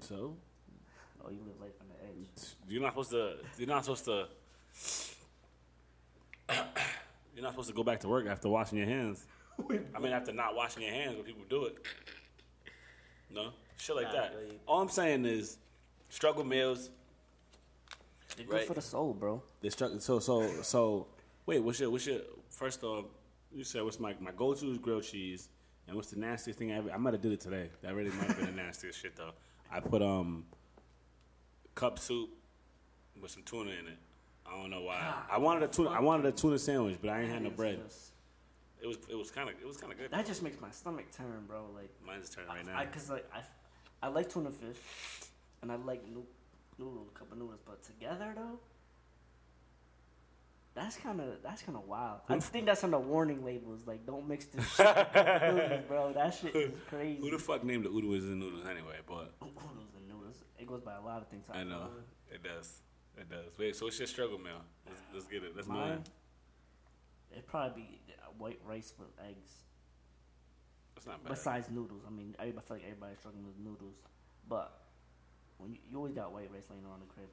[0.00, 0.36] So
[1.24, 2.28] Oh, you live life on the edge.
[2.68, 3.36] you're not supposed to.
[3.56, 4.26] You're not supposed to.
[7.34, 9.24] You're not supposed to go back to work after washing your hands.
[9.58, 11.78] I mean, after not washing your hands when people do it.
[13.30, 14.34] No, shit like Nah, that.
[14.36, 14.58] really.
[14.66, 15.56] All I'm saying is,
[16.10, 16.90] struggle meals.
[18.36, 18.66] They're good Right.
[18.66, 19.42] for the soul, bro.
[19.62, 19.98] They struggle.
[20.00, 21.06] So so so.
[21.46, 23.06] Wait, what's your what's your first off?
[23.50, 25.48] You said what's my my go to is grilled cheese,
[25.92, 26.90] and what's the nastiest thing I ever?
[26.90, 27.68] I might have did it today.
[27.82, 29.32] That really might have been the nastiest shit though.
[29.70, 30.44] I put um
[31.74, 32.30] cup soup
[33.20, 33.98] with some tuna in it.
[34.46, 35.00] I don't know why.
[35.00, 35.90] God, I wanted a tuna.
[35.90, 37.78] I wanted a tuna sandwich, but I ain't had no bread.
[37.84, 38.12] just-
[38.82, 40.10] It was it was kind of it was kind of good.
[40.10, 41.66] That just makes my stomach turn, bro.
[41.74, 42.76] Like, Mine's turning right now.
[42.78, 43.40] I, cause like I,
[44.06, 44.76] I like tuna fish,
[45.60, 46.26] and I like noo-
[46.78, 48.58] noodle, cup of noodles, but together though,
[50.74, 52.20] that's kind of that's kind of wild.
[52.28, 56.12] I think that's on the warning labels, like don't mix this shit with noodles, bro.
[56.12, 57.20] That shit is crazy.
[57.20, 58.96] Who the fuck named the oodles and noodles anyway?
[59.06, 60.36] But Noodles and noodles.
[60.58, 61.46] It goes by a lot of things.
[61.52, 61.88] I know
[62.30, 62.80] it does.
[63.18, 63.58] It does.
[63.58, 64.62] Wait, so what's your struggle meal?
[64.86, 65.54] Let's, let's get it.
[65.54, 65.78] That's mine.
[65.78, 66.04] Mine,
[67.32, 69.52] it'd probably be uh, white rice with eggs.
[70.94, 71.30] That's not bad.
[71.30, 73.96] Besides noodles, I mean, I feel like everybody's struggling with noodles,
[74.48, 74.80] but
[75.58, 77.28] when you, you always got white rice laying around the crib.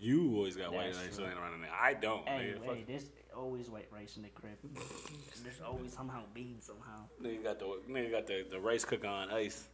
[0.00, 1.26] You always got white That's rice true.
[1.26, 1.70] laying around in there.
[1.72, 2.28] I don't.
[2.28, 2.74] Hey, nigga.
[2.74, 4.56] Hey, there's always white rice in the crib.
[5.44, 7.02] there's always somehow beans somehow.
[7.22, 9.68] Nigga got the nigga got the, the rice cooker on ice.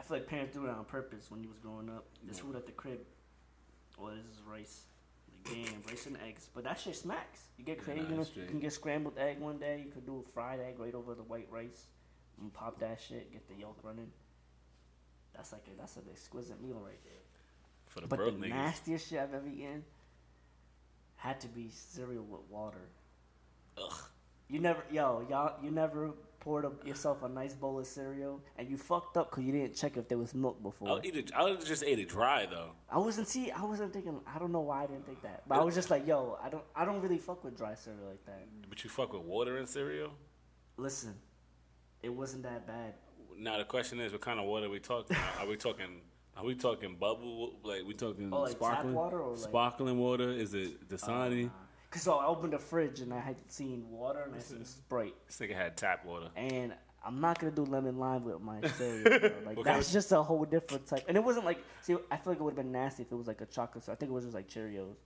[0.00, 2.04] I feel like parents do it on purpose when you was growing up.
[2.24, 3.00] There's food at the crib.
[4.00, 4.84] Oh, this is rice.
[5.44, 6.48] Like, damn, rice and eggs.
[6.54, 7.40] But that shit smacks.
[7.58, 8.04] You get Yeah, creative.
[8.10, 9.82] nah, you, know, you can get scrambled egg one day.
[9.86, 11.86] You could do a fried egg right over the white rice.
[12.40, 14.10] and pop that shit, get the yolk running.
[15.34, 17.12] That's like a, that's an exquisite meal right there.
[17.96, 18.50] For the But the niggas.
[18.50, 19.82] nastiest shit I've ever eaten
[21.16, 22.90] had to be cereal with water.
[23.82, 23.92] Ugh.
[24.48, 28.68] You never, yo, y'all, you never poured a, yourself a nice bowl of cereal and
[28.68, 30.88] you fucked up because you didn't check if there was milk before.
[30.90, 31.32] I'll eat it.
[31.34, 32.72] I'll just ate it dry though.
[32.90, 34.20] I wasn't see, I wasn't thinking.
[34.32, 36.50] I don't know why I didn't think that, but I was just like, yo, I
[36.50, 38.46] don't, I don't really fuck with dry cereal like that.
[38.68, 40.10] But you fuck with water and cereal.
[40.76, 41.14] Listen,
[42.02, 42.92] it wasn't that bad.
[43.38, 45.16] Now the question is, what kind of water are we talking?
[45.16, 45.46] About?
[45.46, 46.02] are we talking?
[46.36, 47.54] Are we talking bubble?
[47.62, 50.30] Like we talking Oh, like sparkling water or like- sparkling water?
[50.30, 51.50] Is it oh, Dasani?
[51.90, 55.14] Cause so I opened the fridge and I had seen water and I seen Sprite,
[55.26, 56.28] this nigga had tap water.
[56.36, 59.18] and I'm not gonna do lemon lime with my cereal.
[59.20, 59.30] Bro.
[59.46, 61.04] Like What that's just a whole different type.
[61.08, 63.14] And it wasn't like, see, I feel like it would have been nasty if it
[63.14, 63.84] was like a chocolate.
[63.84, 64.96] So I think it was just like Cheerios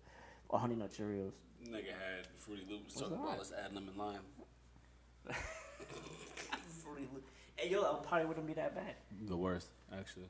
[0.48, 1.32] or Honey Nut Cheerios.
[1.68, 2.94] Nigga had Fruity Loops.
[2.96, 3.22] What's Talking that?
[3.24, 4.20] about let's add lemon lime.
[6.82, 8.94] Fruity Loop- Hey yo, I probably wouldn't be that bad.
[9.26, 10.28] The worst, actually.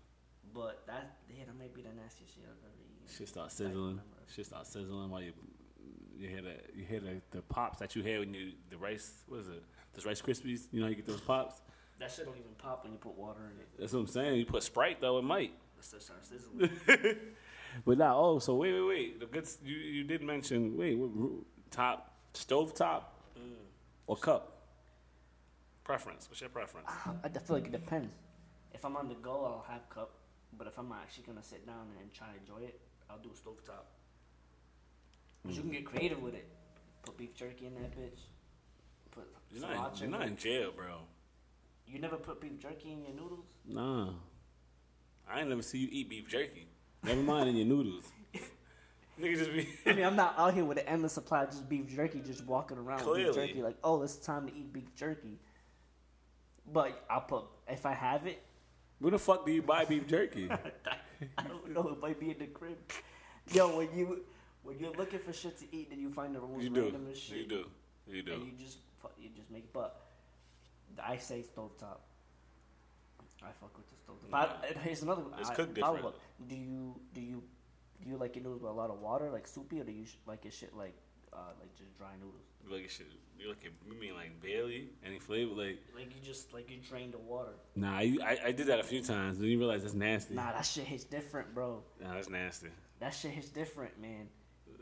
[0.54, 3.16] But that yeah, that might be the nastiest shit I've ever eaten.
[3.16, 4.00] Shit start sizzling.
[4.34, 5.32] Shit start sizzling while you
[6.16, 9.24] you hear the you hear the, the pops that you hear when you the rice.
[9.28, 9.62] What is it?
[9.94, 10.66] Those Rice Krispies.
[10.72, 11.60] You know how you get those pops.
[11.98, 13.68] That shit don't even pop when you put water in it.
[13.78, 14.38] That's what I'm saying.
[14.38, 15.52] You put Sprite though, it might.
[15.78, 16.70] It still starts sizzling.
[17.84, 19.20] But now, oh, so wait, wait, wait.
[19.20, 21.10] The good you you did mention wait, what,
[21.70, 23.54] top stove top mm.
[24.06, 24.60] or cup
[25.84, 26.28] preference.
[26.28, 26.88] What's your preference?
[26.88, 28.14] Uh, I feel like it depends.
[28.72, 30.12] If I'm on the go, I'll have cup.
[30.56, 33.36] But if I'm actually gonna sit down and try to enjoy it, I'll do a
[33.36, 33.86] stovetop.
[35.46, 36.46] Cause you can get creative with it.
[37.02, 38.20] Put beef jerky in that bitch.
[39.10, 40.98] Put You're not, in, you're not in jail, bro.
[41.86, 43.46] You never put beef jerky in your noodles?
[43.66, 44.10] Nah,
[45.28, 46.66] I ain't never see you eat beef jerky.
[47.02, 48.04] Never mind in your noodles.
[49.20, 49.68] Nigga just be.
[49.86, 52.46] I mean, I'm not out here with an endless supply of just beef jerky, just
[52.46, 53.62] walking around with beef jerky.
[53.62, 55.38] Like, oh, it's time to eat beef jerky.
[56.72, 58.42] But I'll put if I have it.
[59.00, 60.48] Where the fuck do you buy beef jerky?
[61.38, 61.88] I don't know.
[61.88, 62.76] It might be in the crib.
[63.52, 64.22] Yo, when you
[64.62, 66.84] when you're looking for shit to eat, then you find the most You do.
[66.92, 67.38] randomest shit.
[67.38, 67.64] You do.
[68.06, 68.32] You do.
[68.34, 68.78] And you just
[69.18, 69.64] you just make.
[69.64, 70.00] It but
[71.02, 71.98] I say stovetop.
[73.42, 74.30] I fuck with the stovetop.
[74.30, 75.22] But I- here's another.
[75.38, 76.16] It's I- cooked follow different.
[76.16, 76.48] up.
[76.48, 77.42] Do you do you
[78.02, 80.04] do you like your noodles with a lot of water, like soupy, or do you
[80.04, 80.94] sh- like your shit like
[81.32, 82.44] uh, like just dry noodles?
[82.66, 83.06] You like shit.
[83.40, 85.54] You like it, you mean like barely any flavor?
[85.54, 87.52] Like Like you just like you drain the water.
[87.74, 89.38] nah, I, I I did that a few times.
[89.38, 90.34] Then you realize that's nasty.
[90.34, 91.82] Nah, that shit hits different, bro.
[92.02, 92.68] Nah, that's nasty.
[92.98, 94.28] That shit hits different, man.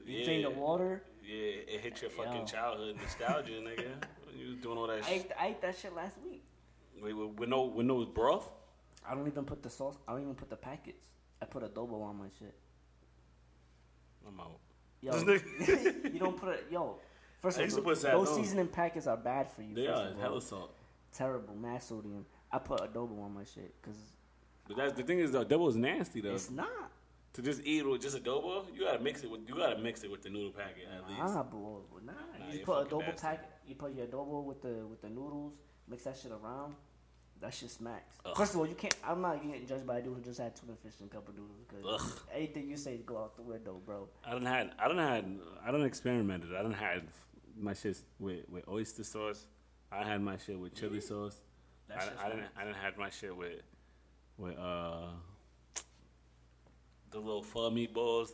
[0.04, 0.24] You Yeah.
[0.24, 1.02] drain the water.
[1.24, 1.34] Yeah,
[1.74, 2.44] it hit your fucking Yo.
[2.46, 3.90] childhood nostalgia, nigga.
[4.36, 5.26] You was doing all that I shit.
[5.26, 6.42] ate, I ate that shit last week.
[7.00, 8.50] Wait, with, with no with no broth.
[9.08, 9.96] I don't even put the sauce.
[10.08, 11.06] I don't even put the packets.
[11.40, 12.54] I put adobo on my shit.
[14.26, 14.58] I'm out.
[15.00, 15.16] Yo,
[16.12, 16.66] you don't put it.
[16.70, 16.98] Yo,
[17.40, 18.36] first of all, those Sazon.
[18.36, 19.74] seasoning packets are bad for you.
[19.74, 20.74] They are of hella salt.
[21.12, 22.24] terrible, mass sodium.
[22.52, 23.98] I put adobo on my shit because
[24.66, 26.34] But that's the thing is though, adobo is nasty though.
[26.34, 26.68] it's not.
[27.34, 30.10] To just eat with just adobo, you gotta mix it with you gotta mix it
[30.10, 31.20] with the noodle packet at least.
[31.20, 32.12] Nah, bro, nah.
[32.12, 33.20] Nah, You just put adobo nasty.
[33.22, 33.50] pack.
[33.66, 35.52] You put your adobo with the with the noodles.
[35.88, 36.74] Mix that shit around.
[37.40, 38.16] That shit smacks.
[38.26, 38.36] Ugh.
[38.36, 38.96] First of all, you can't.
[39.06, 41.28] I'm not getting judged by a dude who just had tuna fish and a cup
[41.28, 42.20] of noodles because Ugh.
[42.34, 44.08] anything you say go out the window, bro.
[44.26, 46.54] I don't had I don't had I don't experimented.
[46.56, 47.02] I don't had
[47.60, 49.46] my shit with, with oyster sauce.
[49.90, 51.40] I had my shit with chili sauce.
[51.88, 52.50] That I, I didn't nice.
[52.56, 53.62] I didn't have my shit with
[54.36, 55.06] with uh
[57.10, 58.30] the little pho meatballs.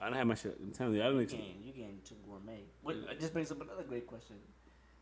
[0.00, 0.56] I didn't have my shit.
[0.60, 1.16] I'm telling you, I don't.
[1.16, 2.60] You Ex- getting, you getting too gourmet.
[2.82, 4.36] What, it just brings up another great question.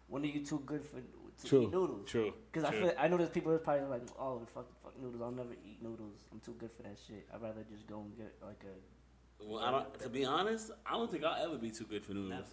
[0.08, 1.62] When are you too good for to True.
[1.64, 2.08] eat noodles?
[2.08, 2.32] True.
[2.50, 5.20] Because I feel I know there's people that's probably like, oh fuck, fuck noodles.
[5.20, 6.24] I'll never eat noodles.
[6.32, 7.26] I'm too good for that shit.
[7.34, 9.44] I'd rather just go and get like a.
[9.44, 10.00] Well, I don't.
[10.00, 12.30] To be honest, I don't think I'll ever be too good for noodles.
[12.30, 12.44] Never.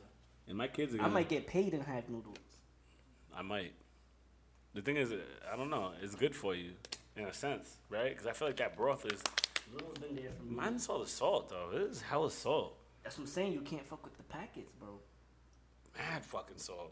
[0.48, 0.98] And my kids are.
[0.98, 2.38] I Gonna, I might get paid and have noodles.
[3.36, 3.74] I might.
[4.74, 5.14] The thing is,
[5.52, 5.92] I don't know.
[6.02, 6.72] It's good for you,
[7.16, 8.10] in a sense, right?
[8.10, 9.22] Because I feel like that broth is.
[9.72, 10.56] Noodles been there for me.
[10.56, 11.70] Minus all the salt, though.
[11.76, 12.76] It is hella salt.
[13.04, 13.54] That's what I'm saying.
[13.54, 14.90] You can't fuck with the packets, bro.
[15.98, 16.92] Mad fucking salt.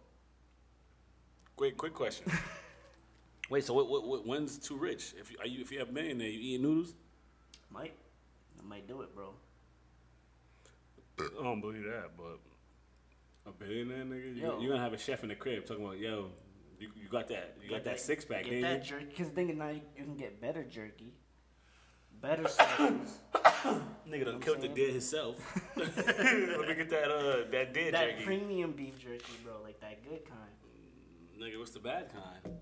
[1.56, 2.32] Quick, quick question.
[3.50, 4.26] Wait, so what, what, what?
[4.26, 5.14] When's too rich?
[5.20, 6.94] If you, are you if you have a millionaire, you eating noodles?
[7.70, 7.94] Might,
[8.60, 9.34] I might do it, bro.
[11.20, 12.40] I don't believe that, but
[13.46, 14.60] a billionaire nigga, you, Yo.
[14.60, 16.30] you're gonna have a chef in the crib talking about, yo,
[16.80, 18.92] you, you got that, you got that six pack, Get didn't that you?
[18.92, 19.06] jerky.
[19.06, 21.14] Because thinking now you, you can get better jerky,
[22.22, 23.20] better sauces.
[24.10, 24.74] Nigga done I'm killed the saying?
[24.76, 25.62] deer himself.
[25.76, 28.24] Let me get that uh that deer that jerky.
[28.26, 30.40] premium beef jerky, bro, like that good kind.
[31.40, 32.56] Nigga, what's the bad kind?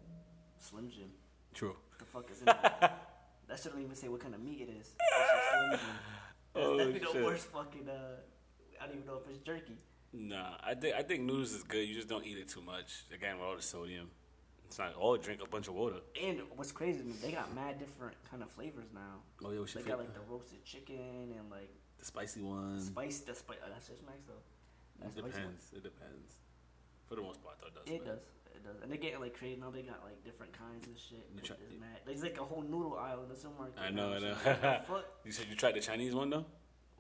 [0.58, 1.10] Slim Jim.
[1.54, 1.76] True.
[1.90, 3.08] What the fuck is in that?
[3.50, 4.96] that shouldn't even say what kind of meat it is.
[4.98, 5.80] That's just Slim Jim.
[6.54, 7.24] That's Oh, that'd be the shit.
[7.24, 7.88] worst fucking.
[7.90, 8.16] Uh,
[8.82, 9.78] I don't even know if it's jerky.
[10.12, 11.88] Nah, I think I think noodles is good.
[11.88, 13.06] You just don't eat it too much.
[13.14, 14.10] Again, with all the sodium.
[14.66, 15.98] It's not all drink a bunch of water.
[16.22, 19.22] And what's crazy, is they got mad different kind of flavors now.
[19.44, 20.16] Oh yeah, what's They your got favorite?
[20.16, 22.80] like the roasted chicken and like the spicy one.
[22.80, 23.20] spice.
[23.20, 23.58] The spice.
[23.64, 24.34] Uh, that's just nice though.
[24.34, 25.54] It That's spicy one.
[25.58, 25.64] depends.
[25.74, 26.34] It depends.
[27.08, 27.88] For the most part, though, it does.
[27.94, 28.16] It man.
[28.16, 28.24] does.
[28.56, 28.76] It does.
[28.84, 29.72] And they're getting like crazy now.
[29.72, 31.26] They got like different kinds of shit.
[31.34, 32.00] You It's try- mad.
[32.06, 33.80] There's like a whole noodle aisle in the supermarket.
[33.80, 34.10] I now.
[34.10, 34.34] know, I know.
[34.44, 35.06] What the fuck?
[35.26, 36.46] You said you tried the Chinese one though.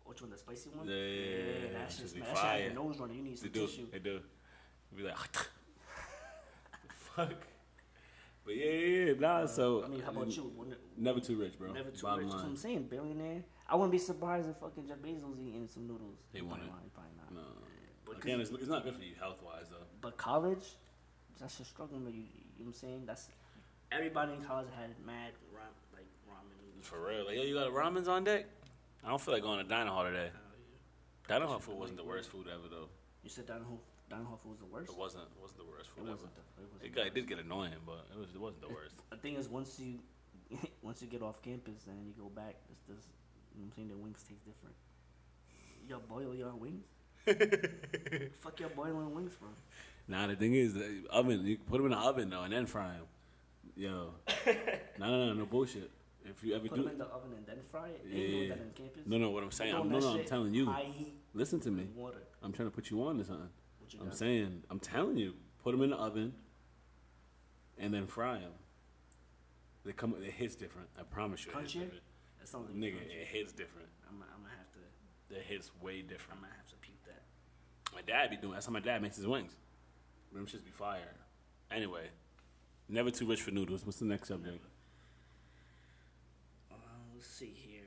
[0.10, 0.32] Which one?
[0.32, 0.88] The spicy one?
[0.88, 2.30] Yeah, yeah, yeah, yeah, that it shit's should be mad.
[2.30, 2.74] That shit has your fire.
[2.74, 3.17] nose running.
[3.17, 3.67] You need They some do.
[3.67, 3.88] tissue.
[3.91, 4.19] They do.
[4.98, 5.15] Be like,
[7.15, 7.34] fuck.
[8.43, 9.13] But yeah, yeah, yeah.
[9.19, 9.38] Nah.
[9.41, 10.52] Uh, so I mean, how about you?
[10.98, 11.74] Never too rich, bro.
[11.74, 12.32] Never too Bottom rich.
[12.32, 12.50] That's what.
[12.50, 13.43] I'm saying, billionaire.
[13.67, 16.17] I wouldn't be surprised if fucking Jeff Bezos eating some noodles.
[16.34, 16.93] He probably wouldn't.
[16.95, 17.32] probably not.
[17.32, 17.48] No.
[18.04, 19.86] But Again, it's, it's not good for you health wise though.
[20.02, 20.65] But college,
[21.39, 22.00] that's a struggle.
[22.00, 22.26] You, you know
[22.58, 23.04] what I'm saying?
[23.06, 23.30] That's
[23.91, 26.88] everybody in college had mad ram, like ramen noodles.
[26.88, 27.28] For real.
[27.28, 28.48] Like, yo, you got ramens on deck?
[29.04, 30.30] I don't feel like going to diner hall today.
[30.32, 31.28] Hell yeah.
[31.28, 32.90] Diner hall food wasn't the worst food ever though.
[33.24, 34.90] You said Dino Hall, Dino Hall food was the worst.
[34.92, 35.24] It wasn't.
[35.24, 36.12] It wasn't the worst It food ever.
[36.12, 36.36] wasn't.
[36.36, 38.30] The, it wasn't It, the got, it did get annoying, but it was.
[38.34, 38.96] It wasn't the worst.
[39.10, 40.00] The thing is, once you
[40.82, 43.06] once you get off campus and you go back, it's this.
[43.56, 43.90] You know I'm saying?
[43.90, 44.76] The wings taste different.
[45.88, 46.86] Y'all boil your wings?
[48.40, 49.50] Fuck y'all boiling wings from?
[50.08, 51.46] Nah, the thing is, the oven.
[51.46, 53.06] You put them in the oven though, and then fry them.
[53.76, 54.12] Yo,
[54.98, 55.90] no, no, no, no bullshit.
[56.30, 58.06] If you ever Put do, them in the oven and then fry it.
[58.08, 58.54] Yeah, yeah.
[58.76, 59.02] campus.
[59.06, 59.30] no, no.
[59.32, 60.10] What I'm saying, I'm, no, no.
[60.20, 60.74] I'm telling you.
[61.34, 61.88] Listen to me.
[61.96, 62.18] water.
[62.44, 63.50] I'm trying to put you on to something.
[64.00, 66.34] I'm saying, I'm telling you, put them in the oven,
[67.80, 68.52] and then fry them.
[69.86, 70.13] They come.
[70.22, 70.89] It hits different.
[71.00, 71.52] I promise you.
[71.52, 71.80] It hits Crunchier?
[71.82, 72.04] different.
[72.39, 73.22] That sounds like Nigga, crunchy.
[73.22, 73.88] it hits different.
[74.08, 75.36] I'm, I'm gonna have to.
[75.36, 76.34] It hits way different.
[76.34, 77.24] I'm gonna have to peep that.
[77.96, 78.54] My dad be doing.
[78.54, 79.54] That's how my dad makes his wings.
[80.34, 81.15] Them shits be fire.
[81.72, 82.10] Anyway,
[82.88, 83.86] never too rich for noodles.
[83.86, 84.63] What's the next subject?
[86.72, 86.76] Uh,
[87.15, 87.82] let's see here.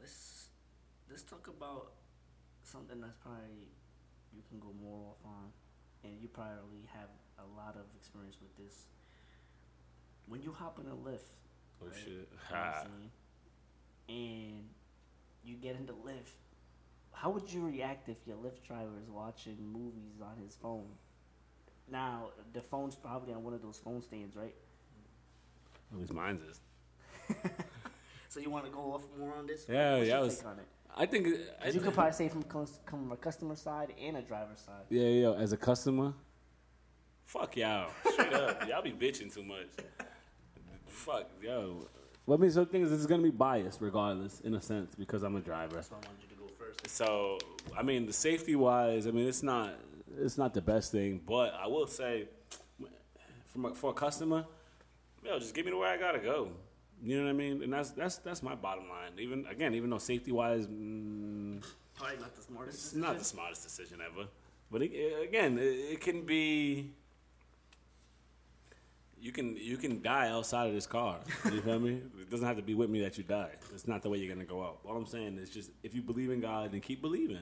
[0.00, 0.48] Let's
[1.12, 1.92] let's talk about
[2.62, 3.68] something that's probably
[4.34, 5.52] you can go more off on,
[6.04, 8.86] and you probably have a lot of experience with this.
[10.26, 11.28] When you hop in a Lyft,
[11.82, 11.94] Oh Right.
[11.94, 12.08] shit.
[12.08, 12.86] you know what I'm Ha.
[14.08, 14.64] and
[15.44, 16.32] you get in the Lyft,
[17.12, 20.88] how would you react if your Lyft driver is watching movies on his phone?
[21.90, 24.54] Now the phone's probably on one of those phone stands, right?
[25.92, 26.60] At least mine's is.
[28.30, 29.66] So you want to go off more on this?
[29.68, 30.66] Yeah, What's yeah, your I was- take on it?
[30.96, 31.28] I think.
[31.64, 34.84] I, you could probably say from come from a customer side and a driver side.
[34.90, 35.32] Yeah, yeah.
[35.32, 36.12] As a customer,
[37.24, 37.90] fuck y'all.
[38.12, 39.68] Straight up, y'all be bitching too much.
[40.86, 41.88] Fuck yo.
[42.26, 44.60] Well, I mean, so the thing is, this is gonna be biased regardless, in a
[44.60, 45.74] sense, because I'm a driver.
[45.76, 46.88] That's why I wanted you to go first.
[46.88, 47.38] So,
[47.76, 49.74] I mean, the safety wise, I mean, it's not
[50.18, 52.28] it's not the best thing, but I will say,
[53.46, 54.44] from a, for a customer,
[55.24, 56.50] yo, just give me to where I gotta go.
[57.02, 57.62] You know what I mean?
[57.62, 59.12] And that's that's that's my bottom line.
[59.18, 61.62] Even again, even though safety wise, mm,
[61.96, 62.76] Probably not the smartest.
[62.86, 63.36] it's not the decision.
[63.36, 64.28] smartest decision ever.
[64.70, 65.62] But it, again, it,
[65.94, 66.92] it can be.
[69.20, 71.18] You can you can die outside of this car.
[71.44, 72.00] You feel me?
[72.20, 73.50] It doesn't have to be with me that you die.
[73.72, 74.78] It's not the way you're gonna go out.
[74.84, 77.38] All I'm saying is just if you believe in God, then keep believing.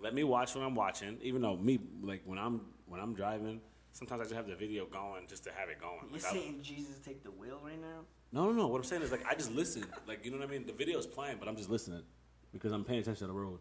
[0.00, 1.18] Let me watch what I'm watching.
[1.22, 3.60] Even though me like when I'm when I'm driving,
[3.92, 5.98] sometimes I just have the video going just to have it going.
[6.10, 8.00] You're Like, I- saying Jesus take the wheel right now?
[8.32, 8.66] no, no, no.
[8.68, 9.84] What I'm saying is like I just listen.
[10.06, 10.66] Like you know what I mean?
[10.66, 12.02] The video's playing, but I'm just listening
[12.52, 13.58] because I'm paying attention to the road.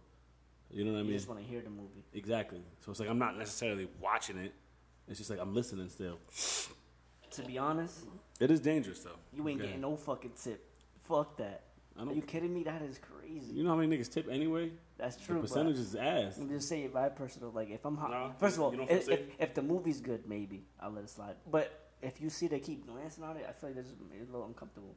[0.69, 1.11] You know what I mean?
[1.11, 2.03] You just want to hear the movie.
[2.13, 2.61] Exactly.
[2.81, 4.53] So it's like I'm not necessarily watching it.
[5.07, 6.17] It's just like I'm listening still.
[7.31, 8.05] To be honest,
[8.39, 9.11] It is dangerous though.
[9.33, 9.67] you ain't Okay.
[9.67, 10.65] getting no fucking tip.
[11.07, 11.63] Fuck that.
[11.97, 12.63] I Are you kidding me?
[12.63, 13.53] That is crazy.
[13.53, 14.71] You know how many niggas tip anyway?
[14.97, 15.35] That's The true.
[15.35, 16.37] but percentage is ass.
[16.37, 18.87] I'm just saying, my personal like, if I'm hot, No, first of all, you don't
[18.87, 21.35] feel if, if, if the movie's good, maybe I'll let it slide.
[21.49, 24.29] But if you see they keep glancing on it, I feel like that's just it's
[24.29, 24.95] a little uncomfortable.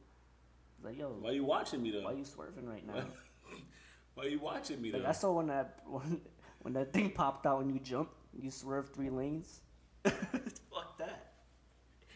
[0.77, 2.03] It's like, yo, Why you watching me though?
[2.03, 3.03] why you swerving right now?
[4.15, 4.97] Why you watching me though?
[4.97, 6.21] Like I saw when that when,
[6.63, 9.61] when that thing popped out and you jumped, you swerved three lanes.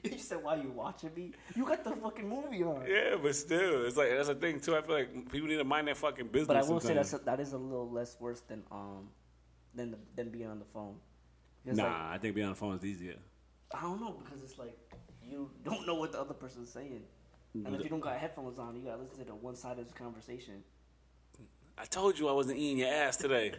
[0.12, 1.32] You said why are you watching me?
[1.56, 2.86] You got the fucking movie on.
[2.88, 4.76] yeah, but still, it's like that's a thing too.
[4.76, 6.48] I feel like people need to mind their fucking business.
[6.48, 7.12] But I will say sometimes.
[7.12, 9.10] that's a, that is a little less worse than um
[9.74, 10.96] than the, than being on the phone.
[11.66, 11.86] It's nah.
[11.86, 13.16] like, I think being on the phone is easier.
[13.74, 14.78] I don't know because it's like
[15.24, 17.02] you don't know what the other person's saying,
[17.54, 19.88] and if you don't got headphones on, you gotta listen to the one side of
[19.88, 20.64] the conversation.
[21.78, 23.52] I told you I wasn't eating your ass today.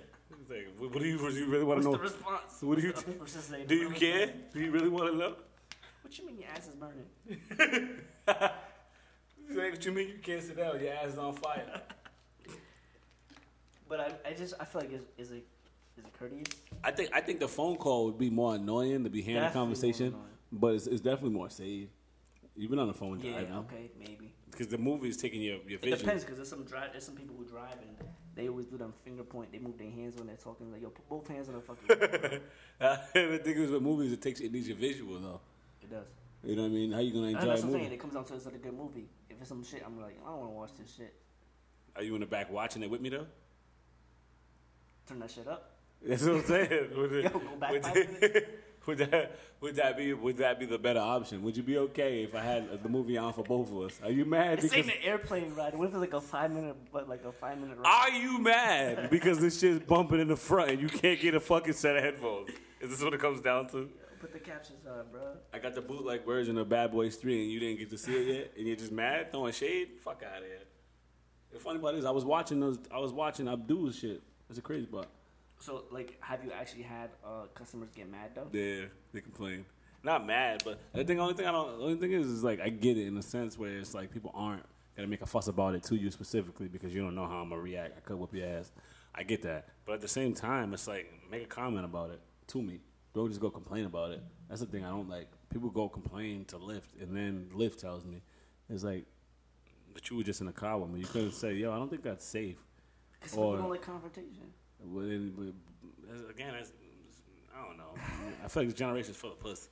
[0.49, 2.03] Like, what do you, what do you really want What's to the know?
[2.03, 2.63] response?
[2.63, 2.89] What do you?
[2.89, 3.67] What's the other person saying?
[3.67, 4.33] Do you care?
[4.53, 5.37] Do you really want to know?
[6.07, 7.99] What you mean your ass is burning?
[9.49, 10.81] Like, what you mean you can't sit down?
[10.81, 11.81] Your ass is on fire.
[13.89, 15.45] But I, I just I feel like is is it
[15.99, 16.47] is it courteous?
[16.85, 19.47] I think I think the phone call would be more annoying to be hearing the
[19.47, 20.23] Definitely more conversation, annoying.
[20.53, 21.89] but it's, it's definitely more safe.
[22.57, 24.33] been on the phone Yeah, driving, okay, maybe.
[24.51, 25.99] because the movie is taking your your It vision.
[25.99, 26.91] depends because there's some drive.
[26.93, 29.51] There's some people who drive and they always do them finger point.
[29.51, 30.71] They move their hands when they're talking.
[30.71, 31.87] Like yo, put both hands on the fucking.
[32.79, 35.41] the thing is with movies, it takes it needs your visual though.
[35.87, 36.07] It does.
[36.45, 36.93] You know what I mean?
[36.93, 37.47] How you gonna enjoy?
[37.47, 37.93] That's enjoy what I'm saying.
[37.93, 39.09] It comes down to is it a good movie.
[39.31, 41.15] If it's some shit, I'm like, I don't want to watch this shit.
[41.97, 43.27] Are you in the back watching it with me though?
[45.09, 45.71] Turn that shit up.
[46.07, 46.89] That's what I'm saying.
[46.97, 47.83] Would, it- Yo, go back would,
[48.23, 51.43] it- would that would that be would that be the better option?
[51.43, 53.99] Would you be okay if I had the movie on for both of us?
[54.05, 54.61] Are you mad?
[54.61, 55.75] This ain't Because, an airplane ride.
[55.75, 57.87] What if it's like a five minute, but like a five minute ride?
[57.89, 61.41] are you mad because this shit's bumping in the front and you can't get a
[61.41, 62.51] fucking set of headphones?
[62.81, 63.89] Is this what it comes down to?
[64.27, 65.21] Put the captions on, bro.
[65.55, 68.13] I got the bootleg version of Bad Boys 3 and you didn't get to see
[68.13, 69.91] it yet, and you're just mad, throwing shade?
[70.01, 70.65] Fuck out of here.
[71.53, 72.81] The funny part is, I was watching those.
[72.93, 74.21] I was watching Abdul's shit.
[74.49, 75.07] That's a crazy part.
[75.61, 78.49] So, like, have you actually had uh, customers get mad though?
[78.51, 79.65] Yeah, they complain.
[80.03, 82.27] Not mad, but I think the thing, only thing I don't, the only thing is,
[82.27, 84.65] is like I get it in a sense where it's like people aren't
[84.97, 87.51] gonna make a fuss about it to you specifically because you don't know how I'm
[87.51, 87.97] gonna react.
[87.97, 88.73] I could whip your ass.
[89.15, 92.21] I get that, but at the same time, it's like make a comment about it
[92.49, 92.81] to me.
[93.17, 94.23] Don't just go complain about it.
[94.47, 95.29] That's the thing I don't like.
[95.51, 98.21] People go complain to Lyft, and then Lyft tells me,
[98.69, 99.07] it's like,
[99.95, 101.01] but you were just in a car with me.
[101.01, 102.59] You couldn't say, yo, I don't think that's safe.
[103.15, 104.53] Because people don't like confrontation.
[104.85, 106.73] Well, then, but, again, that's,
[107.59, 107.95] I don't know.
[108.45, 109.71] I feel like this generation's full of puss.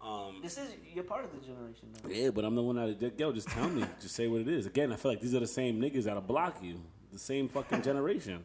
[0.00, 2.08] Um, This is you're part of the generation though.
[2.08, 4.64] yeah, but I'm the one that yo, just tell me, just say what it is.
[4.64, 6.80] Again, I feel like these are the same niggas that'll block you,
[7.12, 8.44] the same fucking generation.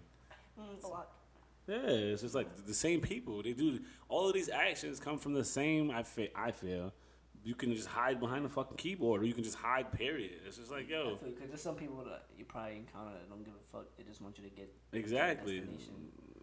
[0.59, 1.11] Mm, a lot.
[1.67, 3.41] Yeah, it's just like the same people.
[3.41, 5.91] They do all of these actions come from the same.
[5.91, 6.27] I feel.
[6.35, 6.93] I feel.
[7.45, 9.91] You can just hide behind the fucking keyboard, or you can just hide.
[9.91, 10.41] Period.
[10.45, 13.53] It's just like yo, because there's some people that you probably encounter that don't give
[13.53, 13.85] a fuck.
[13.97, 15.59] They just want you to get exactly.
[15.59, 15.93] destination.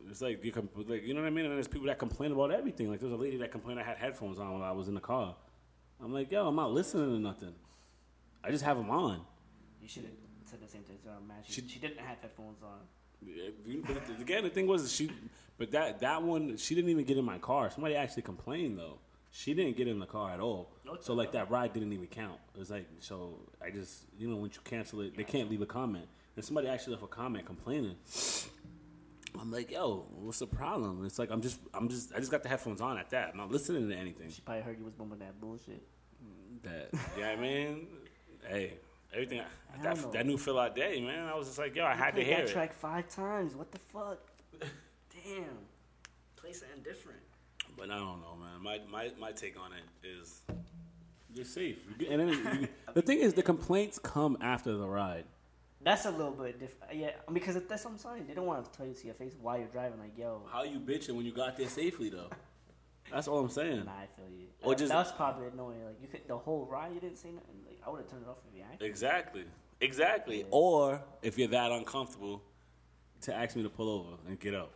[0.08, 1.44] It's like you, com- like you know what I mean.
[1.46, 2.90] And there's people that complain about everything.
[2.90, 5.00] Like there's a lady that complained I had headphones on while I was in the
[5.00, 5.36] car.
[6.02, 7.54] I'm like, yo, I'm not listening to nothing.
[8.42, 9.20] I just have them on.
[9.82, 10.12] You should have
[10.46, 11.20] said the same thing to her.
[11.26, 12.78] Man, she, She- she didn't have headphones on.
[13.22, 15.10] But again, the thing was she,
[15.58, 17.70] but that that one she didn't even get in my car.
[17.70, 18.98] Somebody actually complained though.
[19.32, 20.70] She didn't get in the car at all.
[21.00, 22.38] So like that ride didn't even count.
[22.54, 25.62] It was like so I just you know once you cancel it, they can't leave
[25.62, 26.06] a comment.
[26.36, 27.96] And somebody actually left a comment complaining.
[29.38, 31.04] I'm like, yo, what's the problem?
[31.04, 33.30] It's like I'm just I'm just I just got the headphones on at that.
[33.30, 34.30] I'm not listening to anything.
[34.30, 35.82] She probably heard you was bumping that bullshit.
[36.62, 37.86] That yeah, I mean,
[38.48, 38.74] hey,
[39.12, 39.38] everything
[39.82, 41.26] Hell that, that new Phil out day, man.
[41.28, 42.52] I was just like, yo, I You had to hear that it.
[42.52, 43.54] track five times.
[43.54, 44.18] What the fuck?
[44.60, 45.44] Damn.
[46.36, 47.20] Play something different.
[47.76, 48.62] But I don't know, man.
[48.62, 50.42] My my, my take on it is
[51.32, 51.78] you're safe.
[51.88, 55.24] You get- And then you, the thing is, the complaints come after the ride.
[55.82, 56.94] That's a little bit different.
[56.94, 58.26] Yeah, because that's what I'm saying.
[58.28, 59.98] They don't want to tell you to see your face while you're driving.
[59.98, 62.28] Like, yo, How you bitching when you got there safely though?
[63.12, 63.84] That's all I'm saying.
[63.84, 64.46] nah, I feel you.
[64.62, 65.84] Or That- just- that's probably annoying.
[65.84, 67.62] Like, you could the whole ride, you didn't say nothing.
[67.66, 68.82] Like, I would have turned it off if you asked.
[68.82, 69.44] Exactly,
[69.80, 70.44] exactly.
[70.50, 72.42] Or if you're that uncomfortable,
[73.22, 74.72] to ask me to pull over and get up.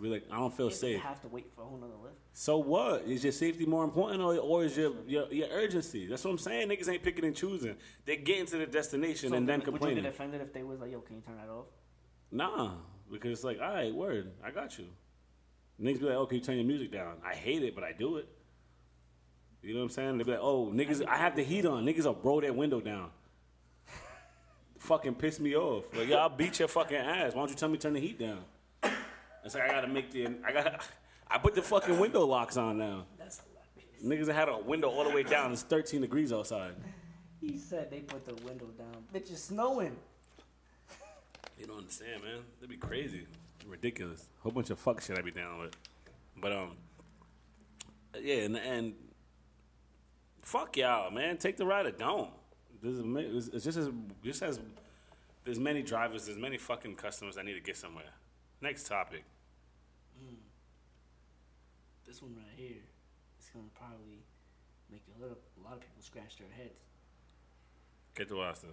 [0.00, 1.00] Be like, I don't feel You safe.
[1.02, 2.14] have to wait for a whole nother Lyft.
[2.32, 3.02] So what?
[3.02, 6.06] Is your safety more important, or, or is your, your your urgency?
[6.08, 6.68] That's what I'm saying.
[6.68, 7.76] Niggas ain't picking and choosing.
[8.04, 10.02] They getting to the destination So and then would- Would you complaining.
[10.04, 11.66] get offended if they was like, yo, can you turn that off?
[12.32, 12.72] Nah,
[13.10, 14.86] because it's like, all right, word, I got you.
[15.80, 17.16] Niggas be like, oh, can you turn your music down?
[17.24, 18.28] I hate it, but I do it.
[19.62, 20.18] You know what I'm saying?
[20.18, 21.84] They be like, oh, niggas, I have the heat on.
[21.84, 23.10] Niggas will roll that window down.
[24.78, 25.84] fucking piss me off.
[25.96, 27.32] Like, yeah, I'll beat your fucking ass.
[27.34, 28.44] Why don't you tell me to turn the heat down?
[29.44, 30.78] It's like I gotta make the, I gotta,
[31.30, 33.06] I put the fucking window locks on now.
[33.18, 33.40] That's
[34.02, 34.28] hilarious.
[34.28, 35.52] Niggas had a window all the way down.
[35.52, 36.74] It's 13 degrees outside.
[37.40, 39.04] He said they put the window down.
[39.12, 39.96] Bitch, it's snowing.
[41.58, 42.40] You don't understand, man.
[42.58, 43.26] That'd be crazy,
[43.66, 44.28] ridiculous.
[44.42, 45.76] Whole bunch of fuck shit I be down with.
[46.40, 46.76] But um,
[48.20, 48.94] yeah, and, and
[50.42, 51.36] fuck y'all, man.
[51.36, 52.30] Take the ride or don't.
[52.82, 53.88] There's a, it's just as
[54.22, 54.60] just as
[55.44, 58.12] there's many drivers, there's many fucking customers I need to get somewhere.
[58.60, 59.24] Next topic.
[62.06, 62.82] This one right here
[63.40, 64.22] is gonna probably
[64.90, 66.78] make a little, a lot of people scratch their heads.
[68.14, 68.70] Get to Austin.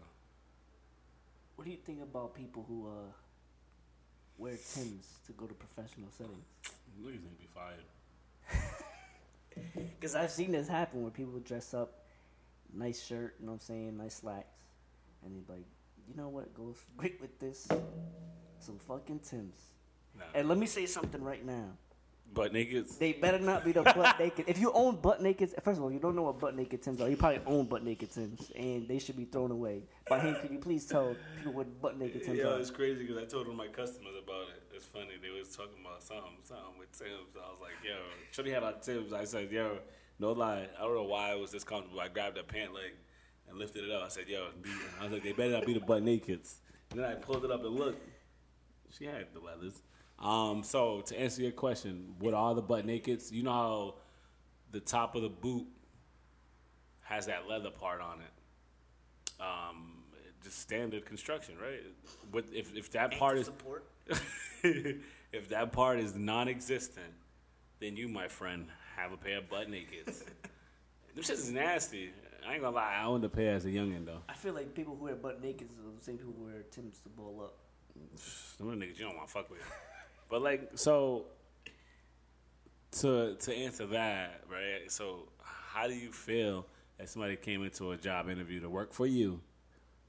[1.55, 3.11] What do you think about people who uh
[4.41, 6.45] wear Tims to go to professional settings?
[6.99, 7.85] Niggas need to be fired.
[9.99, 12.05] Because I've seen this happen where people dress up,
[12.73, 14.47] nice shirt, you know what I'm saying, nice slacks,
[15.23, 15.65] and they're like,
[16.07, 17.67] you know what goes great with this?
[18.59, 19.57] Some fucking Tims.
[20.17, 20.23] Nah.
[20.33, 21.65] And let me say something right now.
[22.33, 24.45] But niggas, They better not be the butt naked.
[24.47, 27.01] If you own butt naked, first of all, you don't know what butt naked Tims
[27.01, 27.09] are.
[27.09, 29.83] You probably own butt naked Tims, and they should be thrown away.
[30.07, 32.59] But hey, can you please tell people what butt naked Tims Yo, are?
[32.59, 34.63] it's crazy because I told one of my customers about it.
[34.73, 35.09] It's funny.
[35.21, 37.35] They was talking about something, something with Tim's.
[37.35, 37.97] I was like, yo,
[38.31, 39.11] should Shorty had on Tim's.
[39.11, 39.79] I said, yo,
[40.17, 40.67] no lie.
[40.79, 41.99] I don't know why I was this comfortable.
[41.99, 42.93] I grabbed a pant leg
[43.49, 44.03] and lifted it up.
[44.03, 44.47] I said, yo,
[44.99, 46.55] I was like, they better not be the butt nakeds.
[46.91, 48.07] And then I pulled it up and looked.
[48.97, 49.81] She had the leathers.
[50.19, 53.31] Um, so to answer your question, what are the butt nakeds?
[53.31, 53.95] You know how
[54.71, 55.65] the top of the boot
[57.01, 59.41] has that leather part on it.
[59.41, 60.03] Um,
[60.43, 61.81] just standard construction, right?
[62.31, 63.85] But if if that part is support.
[64.63, 67.13] if that part is non-existent,
[67.79, 70.23] then you, my friend, have a pair of butt nakeds.
[71.15, 72.11] Them shit is nasty.
[72.47, 72.97] I ain't gonna lie.
[72.99, 74.21] I owned a pair as a youngin though.
[74.29, 76.99] I feel like people who wear butt naked is the same people who wear Tim's
[76.99, 77.57] to ball up.
[78.15, 79.59] Some of the niggas you don't want to fuck with.
[80.29, 81.25] But like, so
[82.99, 84.89] to to answer that, right?
[84.89, 86.65] So, how do you feel
[86.97, 89.41] that somebody came into a job interview to work for you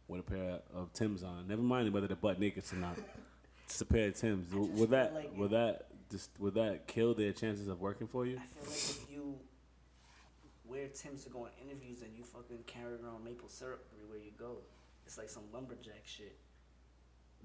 [0.08, 1.46] with a pair of Tims on?
[1.48, 2.96] Never mind whether they're butt naked or not.
[3.68, 4.52] Just a pair of Tims.
[4.52, 8.36] Would that like would that just would that kill their chances of working for you?
[8.36, 9.34] I feel like if you
[10.64, 14.32] wear Tim's to go on interviews and you fucking carry around maple syrup everywhere you
[14.38, 14.58] go,
[15.06, 16.36] it's like some lumberjack shit.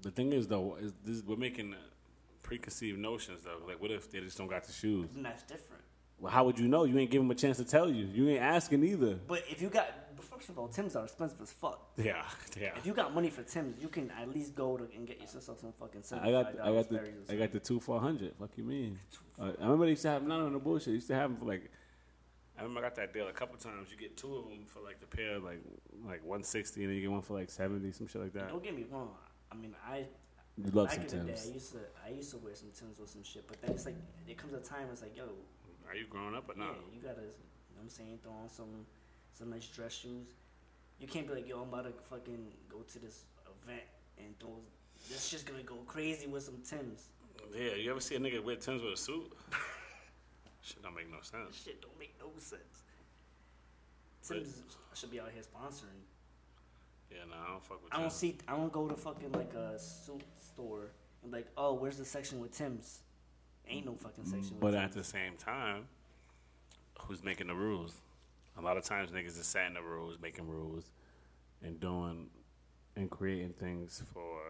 [0.02, 1.74] The thing is though, is this, we're making
[2.42, 3.66] preconceived notions though.
[3.66, 5.08] Like, what if they just don't got the shoes?
[5.14, 5.82] And that's different.
[6.20, 6.84] Well, how would you know?
[6.84, 8.06] You ain't give them a chance to tell you.
[8.06, 9.14] You ain't asking either.
[9.14, 9.88] But if you got,
[10.20, 11.92] first of all, Tim's are expensive as fuck.
[11.96, 12.24] Yeah,
[12.60, 12.70] yeah.
[12.76, 15.60] If you got money for Tim's, you can at least go to and get yourself
[15.60, 18.34] some fucking I got I got the I got the two four hundred.
[18.36, 18.98] Fuck you mean?
[19.38, 20.86] Uh, I remember they used to have none of the bullshit.
[20.86, 21.70] They used to have them for like.
[22.58, 23.88] I remember I got that deal a couple times.
[23.92, 25.60] You get two of them for like the pair like
[26.04, 28.48] like one sixty, and then you get one for like seventy, some shit like that.
[28.48, 29.10] Don't get me wrong.
[29.50, 30.06] I mean, I
[30.56, 32.70] You love back some in the day, I used to I used to wear some
[32.78, 33.46] Tim's with some shit.
[33.46, 33.96] But then it's like
[34.26, 35.24] there comes a time it's like, yo,
[35.88, 36.76] Are you growing up or yeah, not?
[36.92, 37.26] you gotta, you
[37.74, 38.86] know what I'm saying, throw on some
[39.34, 40.28] some nice dress shoes.
[41.00, 43.24] You can't be like, yo, I'm about to fucking go to this
[43.62, 43.82] event
[44.18, 44.58] and throw.
[45.08, 47.08] This just gonna go crazy with some Tim's.
[47.54, 49.32] Yeah, you ever see a nigga wear Tims with a suit?
[50.60, 51.62] shit don't make no sense.
[51.64, 52.82] shit don't make no sense.
[54.26, 54.62] Tim's
[54.94, 56.02] should be out here sponsoring.
[57.10, 58.14] Yeah, no, I don't fuck with I don't Tims.
[58.14, 58.38] see.
[58.46, 60.90] I don't go to fucking like a suit store
[61.22, 63.00] and like, oh, where's the section with Tim's?
[63.68, 64.56] Ain't no fucking mm, section.
[64.60, 64.94] But at Tim's.
[64.94, 65.86] the same time,
[67.00, 67.94] who's making the rules?
[68.56, 70.90] A lot of times niggas is setting the rules, making rules,
[71.62, 72.28] and doing
[72.96, 74.40] and creating things for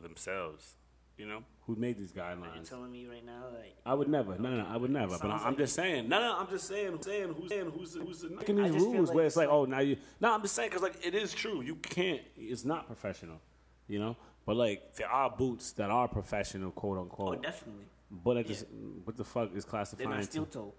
[0.00, 0.74] themselves.
[1.18, 2.68] You know, who made these Are you guidelines?
[2.68, 4.36] telling me right now, like, I would never.
[4.38, 5.18] No, no, no I would never.
[5.18, 6.08] But I'm like- just saying.
[6.08, 6.98] No, no, I'm just saying.
[7.02, 9.54] Saying who's saying who's who's making I these rules like where it's it's like, like-
[9.54, 9.96] oh, now you.
[10.20, 11.60] No, I'm just saying because like it is true.
[11.60, 12.22] You can't.
[12.36, 13.40] It's not professional.
[13.88, 14.16] You know.
[14.46, 17.38] But like there are boots that are professional, quote unquote.
[17.38, 18.64] oh, definitely, but at this,
[19.04, 20.10] what the fuck is they're classifying?
[20.10, 20.72] not steel toe.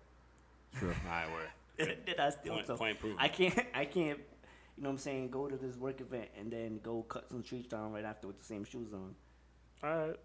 [0.77, 0.89] True.
[1.05, 1.97] All right, word.
[2.05, 2.75] they're not steel Point- toe.
[2.75, 3.17] point proven.
[3.19, 3.57] I can't.
[3.73, 4.19] I can't.
[4.75, 5.29] You know what I'm saying?
[5.29, 8.39] Go to this work event and then go cut some trees down right after with
[8.39, 9.13] the same shoes on.
[9.83, 10.15] All right.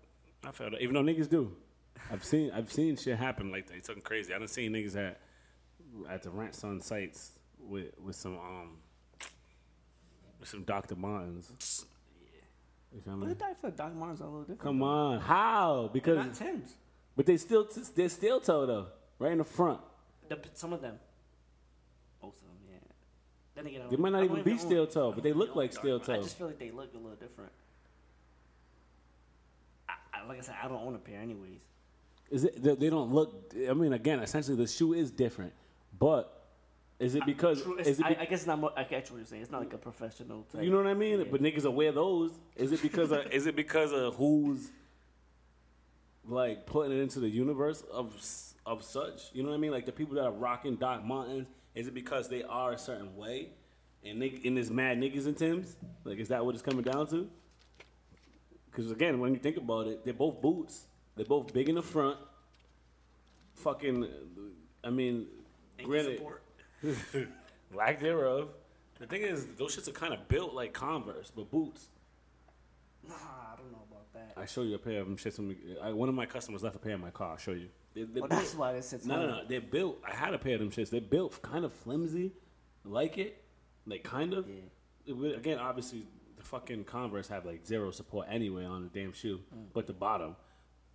[0.46, 0.80] I felt it.
[0.82, 1.52] Even though niggas do.
[2.12, 3.76] I've seen I've seen shit happen like that.
[3.76, 4.32] It's something crazy.
[4.32, 5.20] I done seen niggas at
[6.08, 8.76] at the ranch on sites with with some um
[10.38, 10.94] with some Dr.
[10.94, 11.84] Martens.
[12.94, 13.26] You feel me?
[13.34, 14.60] But I feel like Doc Martens are a little different.
[14.60, 15.90] Come on, how?
[15.92, 16.72] Because Not Tim's.
[17.16, 18.86] but they still they're steel toe though,
[19.18, 19.80] right in the front.
[20.28, 20.94] The, some of them.
[22.22, 22.78] Most of them, yeah.
[23.54, 25.14] Then again, I They don't- might not I don't even be own- steel toe, I
[25.14, 26.08] but they don't look own like Doc steel Martens.
[26.08, 26.22] I toe.
[26.22, 27.50] just feel like they look a little different.
[30.18, 31.60] I, I, like I said, I don't own a pair anyways.
[32.30, 33.54] Is it they, they don't look?
[33.68, 35.52] I mean, again, essentially the shoe is different,
[35.98, 36.46] but
[36.98, 38.04] is it because True, is it?
[38.04, 38.76] I, be- I guess it's not.
[38.76, 39.42] I catch what you're saying.
[39.42, 40.42] It's not like a professional.
[40.52, 40.62] Type.
[40.62, 41.20] You know what I mean?
[41.20, 41.26] Yeah.
[41.30, 42.32] But niggas will wear those.
[42.56, 44.70] Is it because of, is it because of who's
[46.26, 48.14] like putting it into the universe of
[48.66, 49.32] of such?
[49.32, 49.70] You know what I mean?
[49.70, 51.46] Like the people that are rocking Doc Martens.
[51.74, 53.50] Is it because they are a certain way,
[54.04, 55.76] and nig- and there's mad niggas in Tim's?
[56.02, 57.30] Like, is that what it's coming down to?
[58.70, 60.86] Because again, when you think about it, they're both boots.
[61.16, 62.16] They're both big in the front.
[63.56, 64.06] Fucking,
[64.84, 65.26] I mean,
[65.82, 66.22] granted,
[67.74, 68.50] lack thereof.
[69.00, 71.88] The thing is, those shits are kind of built like Converse, but boots.
[73.08, 74.40] Nah, I don't know about that.
[74.40, 75.38] I show you a pair of them shits.
[75.38, 77.32] When we, I, one of my customers left a pair in my car.
[77.32, 77.68] I'll show you.
[77.94, 79.04] They, they're Well, built- that's why it sits.
[79.06, 79.44] no, no, no.
[79.48, 79.98] They're built.
[80.06, 80.90] I had a pair of them shits.
[80.90, 82.32] They're built kind of flimsy,
[82.84, 83.42] like it,
[83.86, 84.46] like kind of.
[84.48, 84.54] Yeah.
[85.06, 86.06] It again, obviously,
[86.50, 89.40] fucking Converse have like zero support anyway on the damn shoe,
[89.72, 90.36] but the bottom.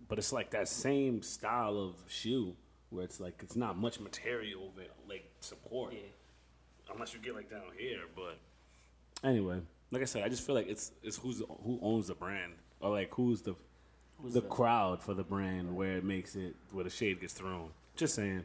[0.08, 2.54] But it's like that same style of shoe
[2.90, 6.92] where it's like it's not much material that like support Yeah.
[6.92, 8.00] unless you get like down here.
[8.14, 8.38] But
[9.26, 12.52] anyway, like I said, I just feel like it's it's who's who owns the brand
[12.80, 13.54] or like who's the
[14.22, 17.32] Who's the the- crowd for the brand where it makes it where the shade gets
[17.32, 17.70] thrown.
[17.96, 18.44] Just saying.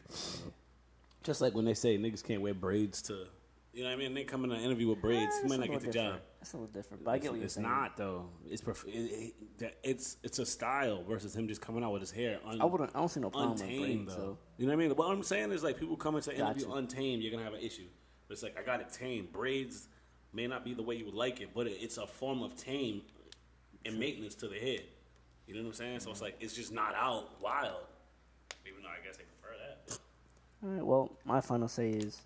[1.24, 3.26] Just like when they say niggas can't wear braids to,
[3.74, 4.14] you know what I mean?
[4.14, 6.20] They come in an interview with braids, Eh, you might not get the job.
[6.40, 7.68] That's a little different, but I get what you're it's saying.
[7.68, 8.30] not though.
[8.50, 12.12] It's perf- it, it, it's it's a style versus him just coming out with his
[12.12, 12.92] hair un- I wouldn't.
[12.96, 14.16] I don't see no problem with untamed braids.
[14.16, 14.22] though.
[14.24, 14.96] So You know what I mean?
[14.96, 16.78] What I'm saying is like people come into an interview Gotcha.
[16.78, 17.88] untamed, you're gonna have an issue.
[18.28, 19.34] But it's like I got it tamed.
[19.34, 19.90] Braids
[20.32, 22.56] may not be the way you would like it, but it, it's a form of
[22.56, 23.02] tame
[23.86, 24.84] and maintenance to the head.
[25.46, 26.00] You know what I'm saying?
[26.00, 27.82] So it's like it's just not out wild.
[28.66, 30.00] Even though I guess they prefer that.
[30.64, 30.86] all right.
[30.86, 32.22] Well, my final say is,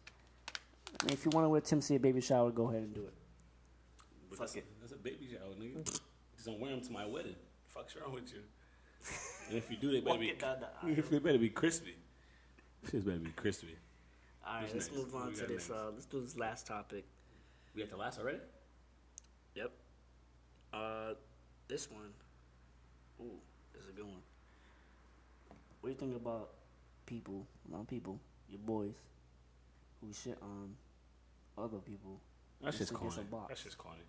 [1.01, 2.93] I mean, if you want to wear Tim's to your baby shower, go ahead and
[2.93, 3.14] do it.
[4.34, 4.65] But Fuck that's, it.
[4.77, 5.86] A, that's a baby shower, nigga.
[5.86, 7.36] Just don't wear them to my wedding.
[7.67, 8.39] Fuck's wrong with you?
[9.49, 10.27] And if you do, they better be.
[10.27, 10.97] Walking down the aisle.
[10.97, 11.95] If they better be crispy.
[12.89, 13.75] Shit's better be crispy.
[14.45, 14.97] All right, Who's let's next?
[14.97, 15.69] move on to this.
[15.69, 17.05] Uh, let's do this last topic.
[17.75, 18.39] We got the last already.
[19.55, 19.71] Yep.
[20.73, 21.13] Uh,
[21.67, 22.09] this one.
[23.21, 23.38] Ooh,
[23.73, 24.21] this is a good one.
[25.81, 26.49] What do you think about
[27.05, 28.19] people, not people,
[28.49, 28.95] your boys,
[30.01, 30.73] who shit on
[31.57, 32.19] other people?
[32.63, 33.27] That's just just corny.
[33.31, 33.47] a?
[33.49, 33.99] That's just corny.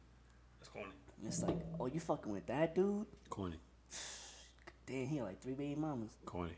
[0.64, 0.92] That's corny.
[1.26, 3.04] It's like, oh, you fucking with that dude?
[3.28, 3.56] Corny.
[4.86, 6.12] Damn, he had like three baby mamas.
[6.24, 6.52] Corny.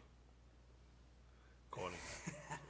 [1.72, 1.96] Corny.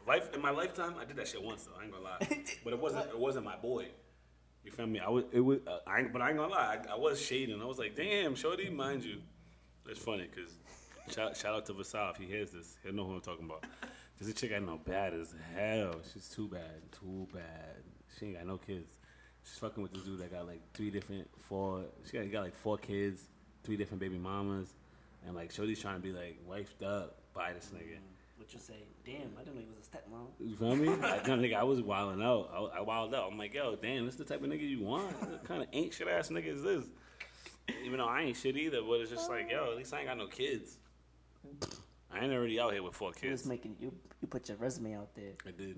[0.06, 1.78] Life in my lifetime, I did that shit once though.
[1.78, 3.06] I ain't gonna lie, but it wasn't.
[3.08, 3.88] It wasn't my boy.
[4.64, 4.98] You feel me?
[5.00, 5.24] I was.
[5.30, 5.58] It was.
[5.66, 6.78] Uh, I ain't, but I ain't gonna lie.
[6.88, 7.60] I, I was shading.
[7.60, 9.18] I was like, damn, shorty, mind you.
[9.88, 10.52] It's funny because
[11.14, 12.78] shout, shout out to Vasal if he hears this.
[12.82, 13.64] He'll know who I'm talking about.
[14.18, 15.96] There's a chick I know bad as hell.
[16.12, 17.82] She's too bad, too bad.
[18.18, 18.96] She ain't got no kids.
[19.48, 21.84] She's fucking with this dude that got like three different, four.
[22.04, 23.22] She got, he got like four kids,
[23.62, 24.74] three different baby mamas,
[25.24, 27.94] and like Shorty's trying to be like wifed up by this nigga.
[27.94, 28.74] Mm, what you say?
[29.04, 30.26] Damn, I didn't know he was a stepmom.
[30.40, 30.88] You feel me?
[31.06, 32.50] I, no, nigga, I was wilding out.
[32.52, 33.30] I, I wilded out.
[33.30, 35.06] I'm like, yo, damn, this the type of nigga you want?
[35.20, 36.84] What kind of ain't shit ass nigga is this?
[37.84, 40.08] Even though I ain't shit either, but it's just like, yo, at least I ain't
[40.08, 40.78] got no kids.
[41.46, 41.78] Mm.
[42.12, 43.46] I ain't already out here with four You was kids.
[43.46, 45.32] making you you put your resume out there.
[45.46, 45.76] I did.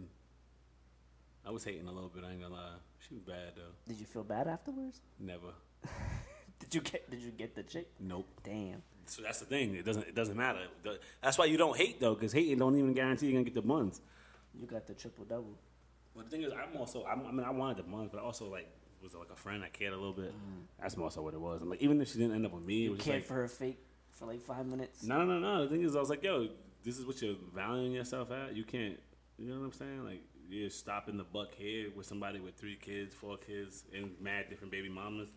[1.46, 2.24] I was hating a little bit.
[2.24, 2.76] I ain't gonna lie.
[3.06, 3.72] She was bad though.
[3.86, 5.00] Did you feel bad afterwards?
[5.18, 5.54] Never.
[6.58, 7.88] Did you get Did you get the chick?
[8.00, 8.28] Nope.
[8.44, 8.82] Damn.
[9.06, 9.74] So that's the thing.
[9.74, 10.06] It doesn't.
[10.06, 10.60] It doesn't matter.
[11.22, 13.62] That's why you don't hate though, because hating don't even guarantee you're gonna get the
[13.62, 14.00] buns.
[14.54, 15.58] You got the triple double.
[16.14, 17.04] But the thing is, I'm also.
[17.04, 18.68] I'm, I mean, I wanted the buns, but I also like
[19.02, 19.62] was like a friend.
[19.64, 20.32] I cared a little bit.
[20.32, 20.64] Mm.
[20.80, 21.62] That's more so what it was.
[21.62, 23.34] I'm like, even if she didn't end up with me, it You cared like, for
[23.34, 23.78] her fake
[24.12, 25.04] for like five minutes.
[25.04, 25.64] No, no, no.
[25.64, 26.48] The thing is, I was like, yo,
[26.84, 28.54] this is what you're valuing yourself at.
[28.54, 28.98] You can't,
[29.38, 30.04] you know what I'm saying?
[30.04, 34.46] Like, you're stopping the buck here with somebody with three kids, four kids, and mad
[34.48, 35.28] different baby mamas.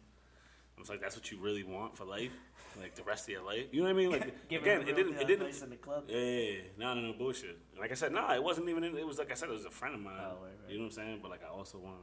[0.77, 2.31] I was like, that's what you really want for life,
[2.79, 3.65] like the rest of your life.
[3.71, 4.11] You know what I mean?
[4.11, 5.41] Like, Give again, it didn't, it didn't.
[5.41, 6.05] place in the club.
[6.07, 6.59] Yeah, yeah, yeah.
[6.77, 7.57] no, no, no bullshit.
[7.79, 8.83] Like I said, no, it wasn't even.
[8.83, 10.13] In, it was like I said, it was a friend of mine.
[10.19, 10.71] Oh, right, right.
[10.71, 11.19] You know what I'm saying?
[11.21, 11.97] But like, I also want,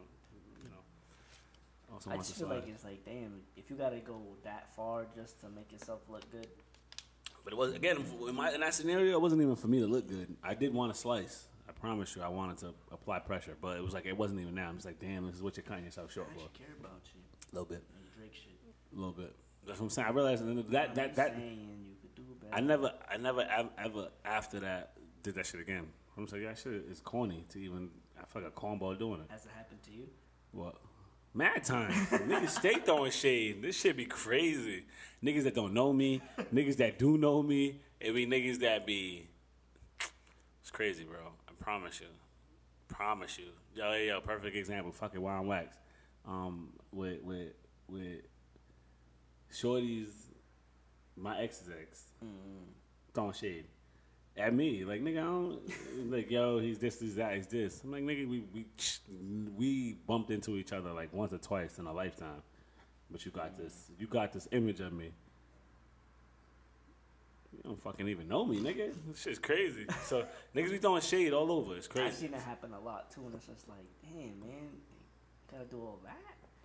[0.62, 0.76] you know,
[1.90, 4.72] I also I want just feel like it's like, damn, if you gotta go that
[4.76, 6.46] far just to make yourself look good,
[7.42, 7.96] But it was again
[8.28, 9.12] in, my, in that scenario.
[9.12, 10.36] It wasn't even for me to look good.
[10.42, 11.48] I did want a slice.
[11.78, 14.54] I promise you, I wanted to apply pressure, but it was like it wasn't even
[14.54, 14.68] now.
[14.68, 16.40] I'm just like, damn, this is what you're cutting yourself short for.
[16.58, 17.20] care about you.
[17.52, 18.52] A little bit, And Drake shit.
[18.92, 19.34] a little bit.
[19.66, 20.08] That's what I'm saying.
[20.08, 22.54] I realized that that that, that saying you could do better.
[22.54, 25.86] I never, I never ever, ever after that did that shit again.
[26.16, 27.90] I'm just like, that shit is corny to even.
[28.20, 29.30] I feel like a cornball doing it.
[29.30, 30.08] Has it happened to you?
[30.50, 30.74] What?
[31.34, 31.92] Mad time.
[31.92, 33.62] niggas stay throwing shade.
[33.62, 34.84] This shit be crazy.
[35.22, 36.20] Niggas that don't know me,
[36.52, 39.28] niggas that do know me, it be niggas that be.
[40.60, 41.18] It's crazy, bro.
[41.60, 42.06] Promise you.
[42.88, 43.46] Promise you.
[43.74, 44.92] Yo, yo, yo, perfect example.
[44.92, 45.76] Fucking Wild Wax.
[46.26, 47.52] Um, with with
[47.88, 48.22] with
[49.50, 50.30] Shorty's,
[51.16, 52.04] my ex's ex,
[53.14, 53.64] throwing shade
[54.38, 54.84] at me.
[54.84, 56.58] Like nigga, I don't like yo.
[56.58, 57.82] He's this, he's that, he's this.
[57.82, 58.66] I'm like nigga, we we
[59.56, 62.42] we bumped into each other like once or twice in a lifetime.
[63.10, 65.12] But you got this, you got this image of me.
[67.58, 68.92] You don't fucking even know me, nigga.
[69.08, 69.86] This shit's crazy.
[70.04, 71.74] So niggas be throwing shade all over.
[71.76, 72.06] It's crazy.
[72.08, 75.64] I've seen that happen a lot too, and it's just like, damn, man, you gotta
[75.64, 76.16] do all that.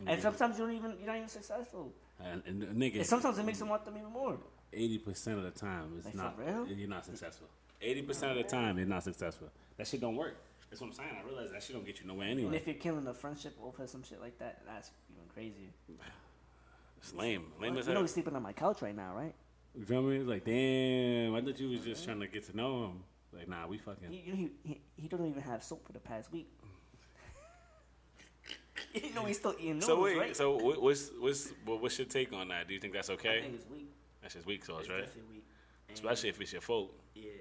[0.06, 0.12] Yeah.
[0.14, 1.91] And sometimes you don't even you're not even successful.
[2.24, 4.38] And, and nigga, And sometimes it makes them want them even more.
[4.72, 6.39] eighty percent of the time it's Like, for not.
[6.39, 6.68] real?
[6.68, 7.48] You're not successful.
[7.82, 9.50] Eighty percent of the time you're not successful.
[9.78, 10.36] That shit don't work.
[10.70, 11.10] That's what I'm saying.
[11.22, 12.48] I realize that shit don't get you nowhere anyway.
[12.48, 15.70] And if you're killing a friendship over some shit like that, that's even crazier.
[16.98, 17.46] It's lame.
[17.62, 18.02] Lame you as know hell.
[18.04, 19.34] he's sleeping on my couch right now, right?
[19.76, 20.17] You feel me?
[20.17, 23.03] It's like, damn, I thought you was just trying to get to know him.
[23.36, 24.09] Like, nah, we fucking.
[24.11, 26.47] He, he, he, he don't even have soap for the past week.
[28.93, 30.36] you know he's still eating noodles, So wait, right?
[30.36, 32.67] so what- what's what's what- what's your take on that?
[32.67, 33.30] Do you think that's okay?
[33.30, 33.41] I okay?
[33.41, 33.89] think it's weak.
[34.21, 34.99] That's just weak sauce, It's right?
[35.05, 35.45] definitely weak.
[35.89, 36.93] And, Especially if it's your fault.
[37.15, 37.32] yeah,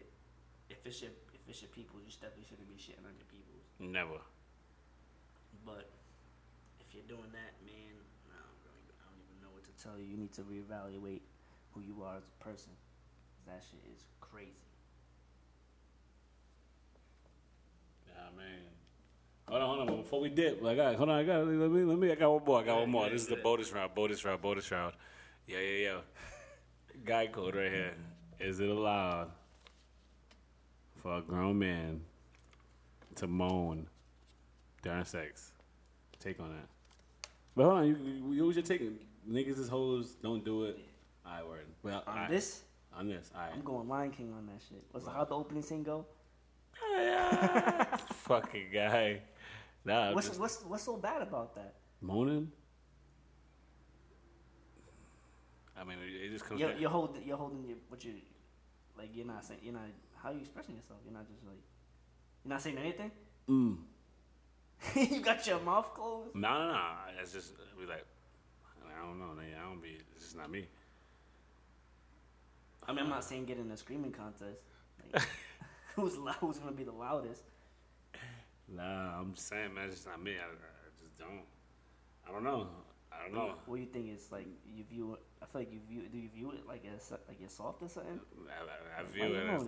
[0.71, 3.53] if it's your if it's your people, you definitely shouldn't be shitting on your people.
[3.79, 4.19] Never.
[5.67, 5.91] But
[6.81, 7.95] if you're doing that, man,
[8.33, 10.05] I don't, really, I don't even know what to tell you.
[10.07, 11.21] You need to reevaluate
[11.75, 12.73] who you are as a person.
[13.37, 14.51] 'Cause That shit is crazy.
[18.09, 18.59] Yeah, man.
[19.49, 19.97] Hold on, hold on.
[20.03, 22.15] Before we dip, like, I got, hold on, I got, let me, let me, I
[22.15, 22.61] got one more.
[22.61, 23.09] I got one more.
[23.11, 24.95] This is the bonus round, bonus round, bonus round.
[25.47, 26.01] Yeah, yeah, yeah.
[27.05, 27.95] Guy code right here.
[28.39, 29.31] Is it allowed
[30.97, 32.03] for a grown man
[33.17, 33.87] to moan
[34.83, 35.53] during sex?
[36.19, 36.69] Take on that.
[37.57, 38.83] But hold on, you, you, you was your take?
[39.29, 40.79] Niggas is hoes, don't do it.
[41.25, 41.67] I word.
[41.83, 42.63] Well, On this,
[42.97, 43.51] on this, right.
[43.55, 44.83] I'm going Lion King on that shit.
[44.91, 46.07] What's the, how the opening scene go?
[48.25, 49.21] Fucking guy.
[49.85, 51.75] Nah, What's just what's what's so bad about that?
[52.01, 52.51] moaning.
[55.77, 56.61] I mean, it, it just comes.
[56.61, 58.15] You're, you're holding you're holding your what you
[58.97, 59.11] like.
[59.13, 59.83] You're not saying you're not.
[60.23, 61.01] How are you expressing yourself?
[61.05, 61.59] You're not just like
[62.45, 63.11] you're not saying anything.
[63.49, 63.79] Mm.
[65.13, 66.35] you got your mouth closed.
[66.35, 66.81] No, no, no.
[67.21, 68.05] It's just be like,
[68.87, 69.33] I don't know.
[69.39, 69.99] I don't be.
[70.15, 70.67] It's just not me.
[72.89, 74.61] I mean, I'm not saying get in a screaming contest.
[75.13, 75.23] Like,
[75.97, 77.43] who's who's gonna be the loudest?
[78.69, 79.87] Nah, I'm just saying, man.
[79.87, 80.33] It's just not me.
[80.33, 81.43] I, I just don't.
[82.27, 82.69] I don't know.
[83.13, 83.55] I don't know.
[83.67, 85.21] What do you think is like you view it?
[85.43, 86.09] I feel like you view.
[86.11, 88.21] Do you view it like as like you're soft or something?
[88.49, 89.67] I, I, I view it as.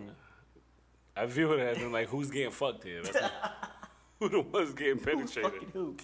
[1.17, 3.03] I view it as in like who's getting fucked here.
[3.03, 3.33] That's like,
[4.19, 5.53] who the one's getting Who's penetrated.
[5.53, 5.97] fucking who?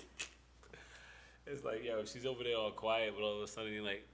[1.46, 4.06] It's like, yo, she's over there all quiet, but all of a sudden you're like,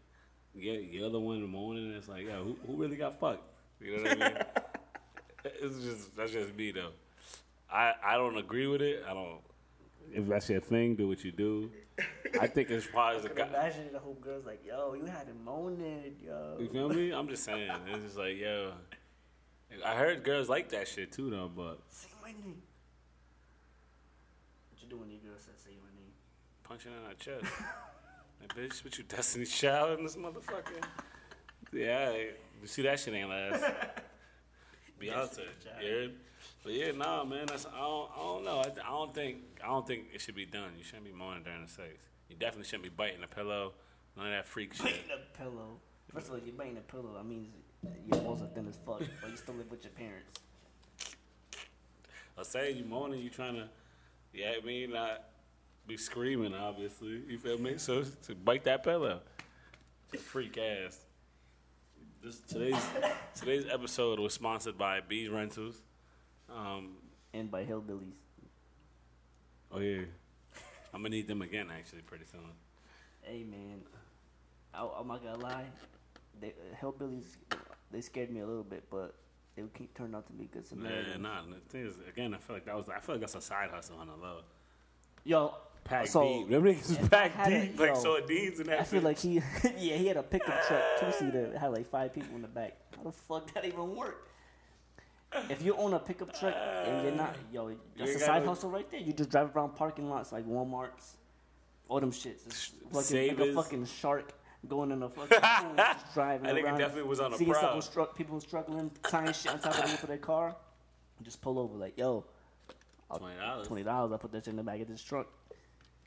[0.59, 1.87] yeah, you're the one moaning.
[1.87, 3.43] And it's like, yo, who, who really got fucked?
[3.81, 4.39] You know what I mean?
[5.45, 6.93] it's just that's just me though.
[7.71, 9.05] I I don't agree with it.
[9.09, 9.41] I don't.
[10.13, 11.71] If that's your thing, do what you do.
[12.41, 15.27] I think as far as the guy, imagine the whole girl's like, "Yo, you had
[15.27, 17.11] him moaning, yo." you feel me?
[17.11, 17.71] I'm just saying.
[17.89, 18.73] It's just like, yo.
[19.85, 21.51] I heard girls like that shit too, though.
[21.55, 22.63] But Say my name.
[24.71, 26.13] What you do when your girl says say my name?
[26.63, 27.53] punching in her chest.
[28.41, 30.83] like, bitch, what you Destiny Child in this motherfucker?
[31.73, 33.63] Yeah, you see that shit ain't last.
[35.01, 36.13] Beyonce, Child.
[36.63, 37.47] But yeah, nah, man.
[37.47, 38.59] That's I don't, I don't know.
[38.59, 40.73] I, I don't think I don't think it should be done.
[40.77, 41.95] You shouldn't be moaning during the sex.
[42.29, 43.73] You definitely shouldn't be biting the pillow.
[44.17, 44.85] None of that freak shit.
[44.85, 45.79] Biting a pillow.
[46.13, 47.13] First of all, you're biting a pillow.
[47.17, 47.49] That means
[48.11, 50.41] your balls are thin as fuck, but you still live with your parents.
[52.39, 53.69] I say you moaning, you trying to,
[54.35, 55.23] yeah, I mean, not
[55.87, 57.23] be screaming, obviously.
[57.29, 57.75] You feel me?
[57.79, 59.21] So to bite that pillow,
[60.19, 60.99] freak ass.
[62.23, 62.85] This today's
[63.35, 65.81] today's episode was sponsored by Bees Rentals.
[66.55, 66.97] Um,
[67.33, 68.15] And by hillbillies.
[69.73, 70.03] oh yeah,
[70.95, 72.41] I'm gonna need them again actually pretty soon.
[73.23, 73.81] Hey man,
[74.75, 75.67] I, I'm not gonna lie.
[76.41, 77.25] They, uh, hillbillies,
[77.91, 79.15] they scared me a little bit, but
[79.55, 81.23] they would keep turning out to be good Yeah, Samaritans.
[81.23, 81.43] nah.
[81.43, 83.71] The thing is, again, I feel like that was I feel like that's a side
[83.71, 84.41] hustle on the low.
[85.25, 85.55] Yo,
[85.89, 86.47] Pack so deep.
[86.47, 88.81] Remember niggas was if I pack had a- deep, like yo, sardines and that.
[88.81, 89.35] I feel like he,
[89.79, 92.77] yeah, he had a pickup truck two seater, had like five people in the back.
[92.97, 94.29] How the fuck that even work?
[95.51, 96.55] If you own a pickup truck
[96.87, 99.01] and you're not, yo, that's a side hustle right there.
[99.01, 101.17] You just drive around parking lots like WalMarts,
[101.89, 102.47] all them shits.
[102.47, 104.33] It's fucking like a fucking shark
[104.67, 106.79] going in a fucking pool, just driving I think it around.
[106.79, 107.77] definitely was on a seeing prowl.
[107.83, 110.57] stru- people struggling, tying shit on top of the roof of their car.
[111.23, 112.25] Just pull over like, yo,
[113.11, 113.67] uh, twenty dollars.
[113.67, 114.13] twenty dollars.
[114.13, 115.27] I put that shit in the back of this truck.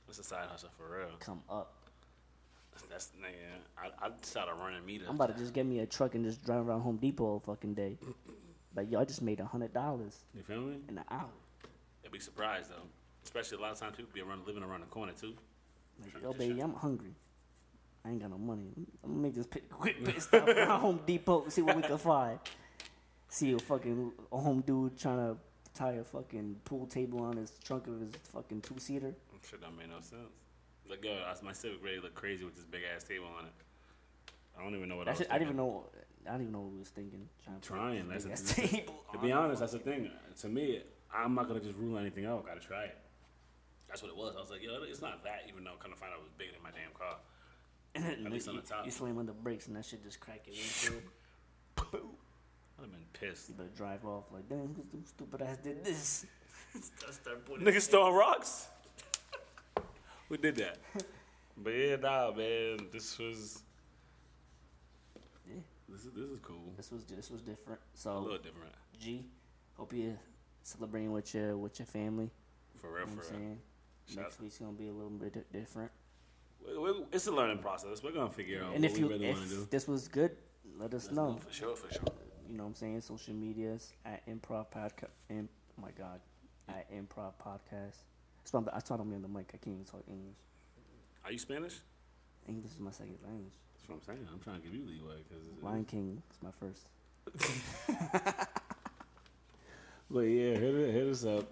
[0.10, 1.10] That's a side hustle for real.
[1.20, 1.76] Come up.
[2.89, 3.60] That's nigga.
[3.78, 5.07] I I started running meters.
[5.07, 7.39] I'm about to just get me a truck and just drive around Home Depot all
[7.39, 7.97] fucking day.
[8.76, 10.78] Like, yo, I just made a hundred dollars You feel me?
[10.88, 11.26] in an hour.
[12.03, 12.86] You'd be surprised though.
[13.24, 15.34] Especially a lot of times people be around living around the corner too.
[15.99, 17.16] Like, yo, baby, I'm hungry.
[18.05, 18.68] I ain't got no money.
[19.03, 21.97] I'm gonna make this pit, quick pit stop at Home Depot, see what we can
[21.97, 22.39] find.
[23.28, 25.38] See a fucking a home dude trying to
[25.74, 29.16] tie a fucking pool table on his trunk of his fucking two seater.
[29.47, 30.33] Shit that made no sense.
[30.89, 33.51] Like yo, my civic grade look crazy with this big ass table on it.
[34.57, 35.85] I don't even know what I was shit, I didn't even know.
[36.25, 37.27] I didn't even know what we was thinking.
[37.43, 40.11] Trying, Trying, that's that's the- table To be honest, that's the thing.
[40.41, 40.81] To me,
[41.13, 42.45] I'm not gonna just rule anything out.
[42.45, 42.97] Gotta try it.
[43.87, 44.35] That's what it was.
[44.37, 45.43] I was like, yo, it's not that.
[45.47, 47.17] Even though, kind of find out it was bigger than my damn car.
[48.25, 48.85] At least on the top.
[48.85, 51.01] you slam on the brakes and that shit just crack your windshield.
[51.77, 53.49] I'd have been pissed.
[53.49, 54.75] You better drive off like, damn,
[55.05, 56.25] stupid ass did this?
[56.81, 58.67] Start Niggas throwing rocks.
[60.30, 60.77] Who did that?
[61.61, 62.88] But yeah, nah, man.
[62.89, 63.63] This was.
[65.45, 65.55] Yeah.
[65.89, 66.71] This is this is cool.
[66.77, 67.82] This was this was different.
[67.93, 68.71] A So little different.
[68.97, 69.25] G,
[69.75, 70.15] hope you're
[70.63, 72.32] celebrating with your with your family.
[72.77, 73.57] For real, You know what for I'm real.
[74.23, 75.91] Next week's gonna be a little bit different.
[76.65, 78.01] We- we- It's a learning process.
[78.01, 79.65] We're gonna figure out and what if we you really want to do.
[79.69, 80.38] this was good,
[80.77, 81.36] let us know.
[81.41, 82.03] For sure, for sure.
[82.47, 83.01] You know what I'm saying?
[83.01, 85.11] Social medias at improv podcast.
[85.30, 86.21] Im- oh my god,
[86.69, 87.97] at improv podcast.
[88.49, 89.51] That's why I'm, that's why I'm on the mic.
[89.53, 90.37] I can't even talk English.
[91.23, 91.75] Are you Spanish?
[92.47, 93.53] English is my second language.
[93.75, 94.27] That's what I'm saying.
[94.33, 95.45] I'm trying to give you leeway because.
[95.61, 96.87] Lion King is my first.
[100.11, 101.45] But yeah, hit, hit us up.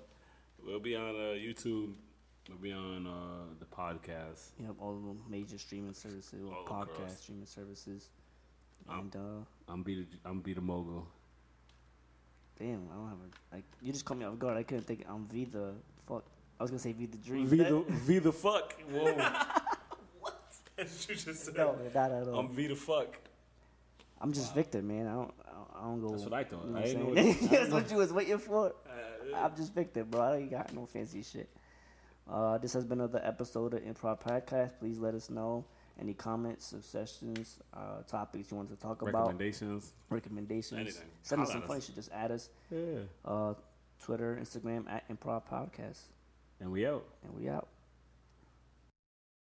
[0.66, 1.94] We'll be on uh, YouTube.
[2.50, 4.50] We'll be on uh, the podcast.
[4.60, 7.18] You have all of them major streaming services, All podcast across.
[7.22, 8.10] streaming services.
[8.90, 11.06] Um, And uh, I'm be the I'm be the mogul.
[12.58, 13.66] damn, I don't have a like.
[13.80, 14.58] You just caught me off guard.
[14.58, 15.06] I couldn't think.
[15.08, 15.76] I'm V the fuck.
[16.60, 17.46] I was gonna say V the dream.
[17.48, 18.74] V the V the fuck.
[18.92, 19.06] Whoa.
[20.20, 20.42] what?
[20.76, 21.56] That's what you just said.
[21.58, 22.40] no, not at all.
[22.40, 23.18] I'm V the fuck.
[24.20, 25.08] I'm just Victor, man.
[25.08, 25.34] I don't.
[25.76, 26.10] I don't, go.
[26.10, 26.66] That's what I thought.
[26.66, 27.36] You know I what didn't I'm know saying?
[27.36, 28.68] what- I That's what you was waiting for.
[28.90, 30.22] Uh, I'm just Victor, bro.
[30.22, 31.48] I ain't got no fancy shit.
[32.28, 34.72] Uh, this has been another episode of Improv Podcast.
[34.80, 35.66] Please let us know
[36.02, 39.94] any comments, suggestions, uh, topics you want to talk about, Recommendations.
[40.10, 40.80] recommendations.
[40.82, 41.04] Anything.
[41.22, 41.96] Send us Holla some at funny shit.
[41.96, 42.50] Just add us.
[42.72, 42.80] Yeah.
[43.24, 43.54] Uh,
[44.04, 46.00] Twitter, Instagram at Improv Podcast,
[46.60, 47.06] And we out.
[47.24, 47.68] and we out.